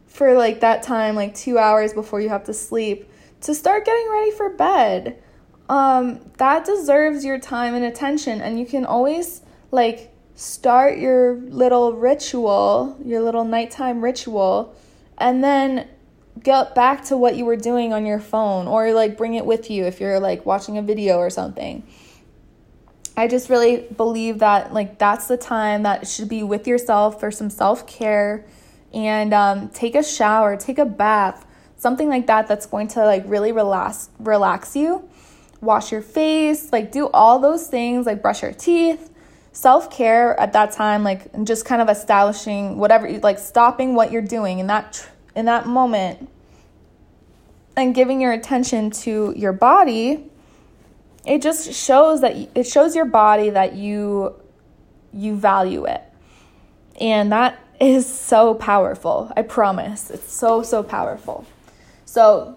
for 0.06 0.34
like 0.34 0.60
that 0.60 0.82
time 0.82 1.14
like 1.14 1.34
two 1.34 1.58
hours 1.58 1.92
before 1.92 2.20
you 2.20 2.28
have 2.28 2.44
to 2.44 2.54
sleep 2.54 3.10
to 3.40 3.54
start 3.54 3.84
getting 3.84 4.08
ready 4.10 4.30
for 4.30 4.50
bed. 4.50 5.22
Um, 5.68 6.20
that 6.36 6.64
deserves 6.64 7.24
your 7.24 7.38
time 7.38 7.74
and 7.74 7.84
attention 7.84 8.40
and 8.40 8.58
you 8.58 8.66
can 8.66 8.84
always 8.84 9.42
like 9.70 10.11
start 10.34 10.98
your 10.98 11.34
little 11.34 11.92
ritual, 11.92 12.96
your 13.04 13.20
little 13.20 13.44
nighttime 13.44 14.02
ritual, 14.02 14.74
and 15.18 15.42
then 15.42 15.88
get 16.42 16.74
back 16.74 17.04
to 17.04 17.16
what 17.16 17.36
you 17.36 17.44
were 17.44 17.56
doing 17.56 17.92
on 17.92 18.06
your 18.06 18.18
phone 18.18 18.66
or 18.66 18.92
like 18.92 19.16
bring 19.16 19.34
it 19.34 19.44
with 19.44 19.70
you 19.70 19.84
if 19.84 20.00
you're 20.00 20.18
like 20.18 20.44
watching 20.46 20.78
a 20.78 20.82
video 20.82 21.18
or 21.18 21.30
something. 21.30 21.86
I 23.16 23.28
just 23.28 23.50
really 23.50 23.86
believe 23.96 24.38
that 24.38 24.72
like 24.72 24.98
that's 24.98 25.28
the 25.28 25.36
time 25.36 25.82
that 25.82 26.08
should 26.08 26.28
be 26.28 26.42
with 26.42 26.66
yourself 26.66 27.20
for 27.20 27.30
some 27.30 27.50
self-care 27.50 28.46
and 28.94 29.34
um, 29.34 29.68
take 29.68 29.94
a 29.94 30.02
shower, 30.02 30.56
take 30.56 30.78
a 30.78 30.86
bath, 30.86 31.46
something 31.76 32.08
like 32.08 32.26
that 32.26 32.46
that's 32.46 32.66
going 32.66 32.88
to 32.88 33.04
like 33.04 33.24
really 33.26 33.52
relax 33.52 34.08
relax 34.18 34.74
you. 34.74 35.08
Wash 35.60 35.92
your 35.92 36.02
face, 36.02 36.72
like 36.72 36.90
do 36.90 37.08
all 37.08 37.38
those 37.38 37.68
things, 37.68 38.06
like 38.06 38.20
brush 38.20 38.42
your 38.42 38.52
teeth, 38.52 39.11
self 39.52 39.90
care 39.90 40.38
at 40.40 40.54
that 40.54 40.72
time, 40.72 41.04
like 41.04 41.30
just 41.44 41.64
kind 41.64 41.80
of 41.80 41.88
establishing 41.88 42.78
whatever, 42.78 43.10
like 43.20 43.38
stopping 43.38 43.94
what 43.94 44.10
you're 44.10 44.22
doing 44.22 44.58
in 44.58 44.66
that 44.66 45.08
in 45.34 45.46
that 45.46 45.66
moment, 45.66 46.28
and 47.76 47.94
giving 47.94 48.20
your 48.20 48.32
attention 48.32 48.90
to 48.90 49.32
your 49.36 49.52
body. 49.52 50.28
It 51.24 51.40
just 51.40 51.72
shows 51.72 52.22
that 52.22 52.36
it 52.54 52.66
shows 52.66 52.96
your 52.96 53.04
body 53.04 53.50
that 53.50 53.74
you 53.74 54.34
you 55.12 55.36
value 55.36 55.84
it, 55.84 56.02
and 57.00 57.30
that 57.32 57.60
is 57.80 58.06
so 58.06 58.54
powerful. 58.54 59.32
I 59.36 59.42
promise, 59.42 60.10
it's 60.10 60.32
so 60.32 60.62
so 60.62 60.82
powerful. 60.82 61.46
So, 62.04 62.56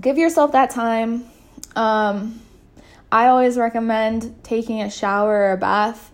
give 0.00 0.18
yourself 0.18 0.52
that 0.52 0.70
time. 0.70 1.24
Um, 1.76 2.40
I 3.12 3.26
always 3.26 3.56
recommend 3.56 4.42
taking 4.42 4.82
a 4.82 4.90
shower 4.90 5.32
or 5.32 5.52
a 5.52 5.56
bath 5.56 6.12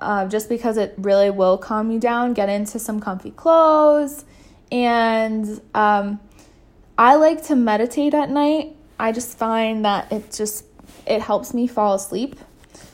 uh, 0.00 0.26
just 0.26 0.48
because 0.48 0.76
it 0.76 0.94
really 0.98 1.30
will 1.30 1.56
calm 1.58 1.90
you 1.90 1.98
down. 1.98 2.34
Get 2.34 2.48
into 2.48 2.78
some 2.78 3.00
comfy 3.00 3.30
clothes. 3.30 4.24
And 4.70 5.60
um, 5.74 6.20
I 6.98 7.14
like 7.14 7.44
to 7.44 7.56
meditate 7.56 8.14
at 8.14 8.30
night. 8.30 8.76
I 8.98 9.12
just 9.12 9.38
find 9.38 9.84
that 9.84 10.12
it 10.12 10.32
just 10.32 10.64
it 11.06 11.20
helps 11.20 11.54
me 11.54 11.66
fall 11.66 11.94
asleep. 11.94 12.36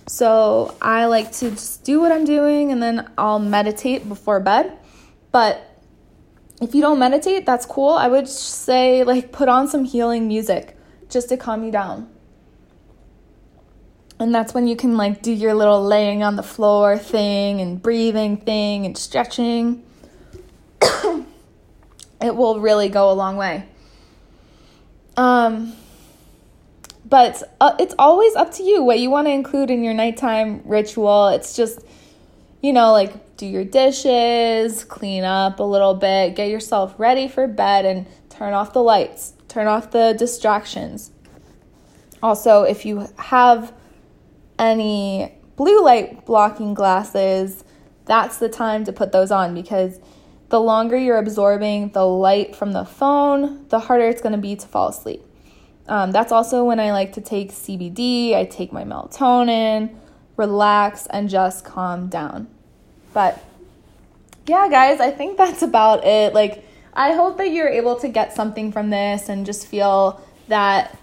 So 0.07 0.76
I 0.83 1.07
like 1.07 1.33
to 1.33 1.50
just 1.50 1.85
do 1.85 2.00
what 2.00 2.12
I'm 2.12 2.24
doing 2.24 2.72
and 2.72 2.83
then 2.83 3.11
I'll 3.16 3.38
meditate 3.38 4.09
before 4.09 4.40
bed. 4.40 4.76
But 5.31 5.68
if 6.61 6.74
you 6.74 6.81
don't 6.81 6.98
meditate, 6.98 7.46
that's 7.46 7.64
cool. 7.66 7.90
I 7.90 8.09
would 8.09 8.28
say, 8.28 9.02
like, 9.05 9.33
put 9.33 9.48
on 9.48 9.66
some 9.66 9.85
healing 9.85 10.28
music 10.28 10.76
just 11.09 11.28
to 11.31 11.37
calm 11.37 11.64
you 11.64 11.72
down. 11.72 12.12
And 14.23 14.33
that's 14.33 14.55
when 14.55 14.69
you 14.69 14.77
can, 14.77 14.97
like, 14.97 15.21
do 15.21 15.33
your 15.33 15.53
little 15.53 15.85
laying 15.85 16.23
on 16.23 16.37
the 16.37 16.45
floor 16.45 16.97
thing 16.97 17.61
and 17.61 17.83
breathing 17.83 18.37
thing 18.37 18.87
and 18.87 18.97
stretching. 18.97 19.83
it 20.81 22.37
will 22.37 22.61
really 22.61 22.89
go 22.89 23.11
a 23.11 23.15
long 23.15 23.37
way. 23.37 23.65
Um, 25.17 25.73
but 27.05 27.43
uh, 27.61 27.75
it's 27.81 27.97
always 27.99 28.37
up 28.37 28.53
to 28.53 28.63
you 28.63 28.85
what 28.85 29.01
you 29.01 29.11
want 29.11 29.27
to 29.27 29.33
include 29.33 29.73
in 29.73 29.83
your 29.83 29.93
nighttime 29.93 30.63
ritual. 30.67 31.27
It's 31.27 31.57
just, 31.57 31.81
you 32.61 32.73
know, 32.73 32.93
like 32.93 33.37
do 33.37 33.45
your 33.45 33.65
dishes, 33.65 34.85
clean 34.85 35.25
up 35.25 35.59
a 35.59 35.65
little 35.65 35.95
bit, 35.95 36.37
get 36.37 36.49
yourself 36.49 36.95
ready 36.97 37.27
for 37.27 37.49
bed, 37.49 37.85
and 37.85 38.07
turn 38.31 38.53
off 38.53 38.73
the 38.73 38.85
lights, 38.85 39.33
turn 39.49 39.67
off 39.67 39.91
the 39.91 40.15
distractions. 40.17 41.11
Also, 42.23 42.63
if 42.63 42.87
you 42.87 43.09
have 43.19 43.73
any 44.62 45.35
blue 45.57 45.83
light 45.85 46.25
blocking 46.25 46.75
glasses, 46.75 47.64
that's 48.05 48.38
the 48.38 48.48
time 48.48 48.85
to 48.85 48.92
put 48.92 49.12
those 49.12 49.31
on 49.31 49.55
because 49.55 50.01
the 50.48 50.61
longer 50.61 50.96
you're 50.96 51.18
absorbing 51.18 51.90
the 51.90 52.07
light 52.07 52.55
from 52.55 52.72
the 52.72 52.85
phone, 52.85 53.66
the 53.68 53.81
harder 53.81 54.09
it's 54.09 54.20
going 54.20 54.33
to 54.33 54.38
be 54.38 54.57
to 54.57 54.66
fall 54.66 54.88
asleep. 54.88 55.22
Um, 55.88 56.12
that's 56.12 56.31
also 56.31 56.64
when 56.64 56.79
I 56.79 56.92
like 56.92 57.14
to 57.14 57.20
take 57.20 57.51
CBD, 57.51 58.35
I 58.35 58.44
take 58.44 58.72
my 58.72 58.85
melatonin, 58.85 59.94
relax, 60.37 61.07
and 61.07 61.29
just 61.29 61.64
calm 61.64 62.09
down. 62.09 62.48
But 63.12 63.42
yeah, 64.46 64.68
guys, 64.68 65.01
I 65.01 65.11
think 65.11 65.37
that's 65.38 65.62
about 65.62 66.05
it. 66.05 66.35
Like, 66.35 66.64
I 66.94 67.12
hope 67.12 67.38
that 67.38 67.51
you're 67.51 67.68
able 67.68 67.96
to 67.96 68.09
get 68.09 68.35
something 68.35 68.72
from 68.72 68.90
this 68.90 69.29
and 69.29 69.46
just 69.46 69.66
feel 69.66 70.20
that, 70.48 70.98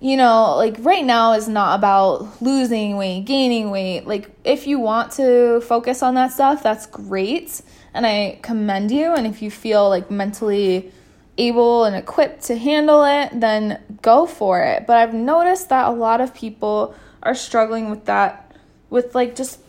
you 0.00 0.16
know, 0.16 0.56
like 0.56 0.76
right 0.80 1.04
now 1.04 1.32
is 1.32 1.48
not 1.48 1.78
about 1.78 2.42
losing 2.42 2.96
weight, 2.96 3.24
gaining 3.24 3.70
weight. 3.70 4.06
Like, 4.06 4.30
if 4.44 4.66
you 4.66 4.78
want 4.78 5.12
to 5.12 5.60
focus 5.62 6.02
on 6.02 6.14
that 6.14 6.32
stuff, 6.32 6.62
that's 6.62 6.86
great. 6.86 7.62
And 7.94 8.06
I 8.06 8.38
commend 8.42 8.90
you. 8.90 9.14
And 9.14 9.26
if 9.26 9.40
you 9.40 9.50
feel 9.50 9.88
like 9.88 10.10
mentally, 10.10 10.92
able 11.38 11.84
and 11.84 11.96
equipped 11.96 12.44
to 12.44 12.56
handle 12.56 13.04
it, 13.04 13.40
then 13.40 13.80
go 14.02 14.26
for 14.26 14.62
it. 14.62 14.86
But 14.86 14.98
I've 14.98 15.14
noticed 15.14 15.68
that 15.68 15.88
a 15.88 15.92
lot 15.92 16.20
of 16.20 16.34
people 16.34 16.94
are 17.22 17.34
struggling 17.34 17.90
with 17.90 18.06
that, 18.06 18.54
with 18.90 19.14
like 19.14 19.36
just 19.36 19.60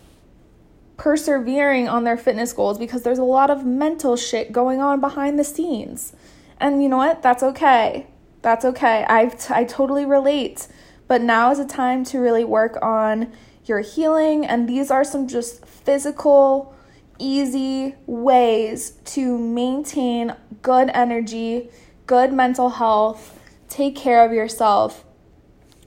persevering 0.97 1.87
on 1.87 2.03
their 2.03 2.17
fitness 2.17 2.53
goals 2.53 2.77
because 2.77 3.03
there's 3.03 3.19
a 3.19 3.23
lot 3.23 3.49
of 3.49 3.65
mental 3.65 4.15
shit 4.15 4.51
going 4.51 4.81
on 4.81 4.99
behind 4.99 5.37
the 5.37 5.43
scenes. 5.43 6.13
And 6.59 6.81
you 6.81 6.89
know 6.89 6.97
what? 6.97 7.21
That's 7.21 7.43
okay. 7.43 8.07
That's 8.47 8.63
okay. 8.63 9.05
I 9.09 9.29
I 9.49 9.65
totally 9.65 10.05
relate. 10.05 10.69
But 11.09 11.21
now 11.21 11.51
is 11.51 11.59
a 11.59 11.65
time 11.65 12.05
to 12.05 12.17
really 12.17 12.45
work 12.45 12.81
on 12.81 13.33
your 13.65 13.81
healing 13.81 14.45
and 14.45 14.69
these 14.69 14.89
are 14.89 15.03
some 15.03 15.27
just 15.27 15.65
physical 15.65 16.73
easy 17.19 17.95
ways 18.05 18.91
to 19.15 19.37
maintain 19.37 20.33
good 20.61 20.89
energy, 20.93 21.69
good 22.05 22.31
mental 22.31 22.69
health, 22.69 23.37
take 23.67 23.97
care 23.97 24.23
of 24.25 24.31
yourself 24.31 25.03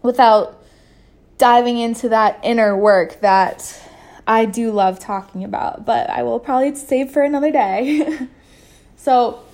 without 0.03 0.63
diving 1.39 1.79
into 1.79 2.11
that 2.11 2.39
inner 2.43 2.77
work 2.77 3.23
that 3.23 3.81
I 4.27 4.45
do 4.45 4.71
love 4.71 4.99
talking 4.99 5.45
about, 5.45 5.87
but 5.87 6.11
I 6.11 6.25
will 6.25 6.39
probably 6.39 6.75
save 6.75 7.11
for 7.11 7.23
another 7.23 7.51
day. 7.51 8.19
so, 8.97 9.45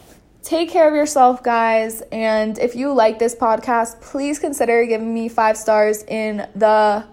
take 0.47 0.71
care 0.71 0.87
of 0.87 0.95
yourself, 0.95 1.43
guys. 1.43 2.03
And 2.13 2.57
if 2.57 2.77
you 2.77 2.93
like 2.93 3.19
this 3.19 3.35
podcast, 3.35 4.01
please 4.01 4.39
consider 4.39 4.87
giving 4.87 5.13
me 5.13 5.29
five 5.29 5.57
stars 5.57 6.05
in 6.05 6.49
the 6.55 7.05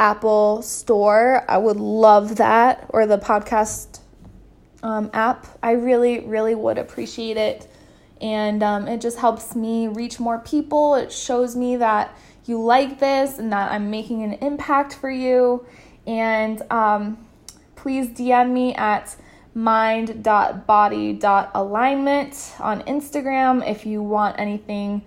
Apple 0.00 0.60
Store. 0.62 1.44
I 1.48 1.58
would 1.58 1.76
love 1.76 2.36
that, 2.36 2.86
or 2.88 3.06
the 3.06 3.18
podcast 3.18 4.00
um, 4.82 5.10
app. 5.12 5.46
I 5.62 5.72
really, 5.72 6.18
really 6.20 6.56
would 6.56 6.76
appreciate 6.76 7.36
it. 7.36 7.70
And 8.20 8.64
um, 8.64 8.88
it 8.88 9.00
just 9.00 9.18
helps 9.18 9.54
me 9.54 9.86
reach 9.86 10.18
more 10.18 10.40
people. 10.40 10.96
It 10.96 11.12
shows 11.12 11.54
me 11.54 11.76
that 11.76 12.18
you 12.46 12.60
like 12.60 12.98
this 12.98 13.38
and 13.38 13.52
that 13.52 13.70
I'm 13.70 13.92
making 13.92 14.24
an 14.24 14.32
impact 14.34 14.92
for 14.92 15.08
you. 15.10 15.64
And 16.04 16.62
um, 16.72 17.24
please 17.76 18.08
DM 18.08 18.50
me 18.50 18.74
at 18.74 19.14
mind.body.alignment 19.54 22.54
on 22.60 22.82
Instagram 22.82 23.68
if 23.68 23.86
you 23.86 24.02
want 24.02 24.38
anything 24.38 25.02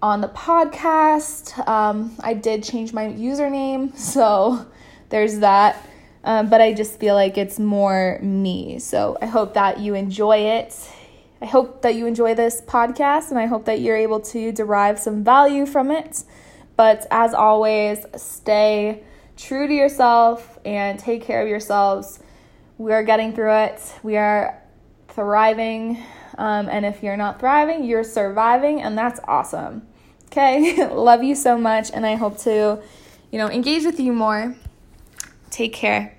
on 0.00 0.20
the 0.20 0.28
podcast. 0.28 1.68
Um, 1.68 2.16
I 2.20 2.34
did 2.34 2.64
change 2.64 2.92
my 2.92 3.06
username, 3.06 3.96
so 3.96 4.66
there's 5.08 5.38
that. 5.38 5.88
Um, 6.24 6.48
but 6.48 6.60
I 6.60 6.72
just 6.72 7.00
feel 7.00 7.14
like 7.14 7.36
it's 7.36 7.58
more 7.58 8.18
me. 8.22 8.78
So 8.78 9.18
I 9.20 9.26
hope 9.26 9.54
that 9.54 9.80
you 9.80 9.94
enjoy 9.94 10.38
it. 10.38 10.88
I 11.40 11.46
hope 11.46 11.82
that 11.82 11.96
you 11.96 12.06
enjoy 12.06 12.36
this 12.36 12.60
podcast 12.60 13.30
and 13.30 13.38
I 13.38 13.46
hope 13.46 13.64
that 13.64 13.80
you're 13.80 13.96
able 13.96 14.20
to 14.20 14.52
derive 14.52 15.00
some 15.00 15.24
value 15.24 15.66
from 15.66 15.90
it. 15.90 16.22
But 16.76 17.06
as 17.10 17.34
always, 17.34 18.06
stay 18.16 19.02
true 19.36 19.66
to 19.66 19.74
yourself 19.74 20.58
and 20.64 20.98
take 20.98 21.22
care 21.22 21.42
of 21.42 21.48
yourselves. 21.48 22.20
We 22.78 22.92
are 22.92 23.02
getting 23.02 23.34
through 23.34 23.54
it. 23.54 23.80
We 24.02 24.16
are 24.16 24.60
thriving. 25.08 26.02
Um, 26.38 26.68
and 26.68 26.84
if 26.86 27.02
you're 27.02 27.16
not 27.16 27.38
thriving, 27.38 27.84
you're 27.84 28.04
surviving, 28.04 28.82
and 28.82 28.96
that's 28.96 29.20
awesome. 29.28 29.86
Okay, 30.26 30.86
love 30.94 31.22
you 31.22 31.34
so 31.34 31.58
much, 31.58 31.90
and 31.92 32.06
I 32.06 32.14
hope 32.14 32.38
to, 32.38 32.82
you 33.30 33.38
know, 33.38 33.50
engage 33.50 33.84
with 33.84 34.00
you 34.00 34.12
more. 34.12 34.56
Take 35.50 35.74
care. 35.74 36.16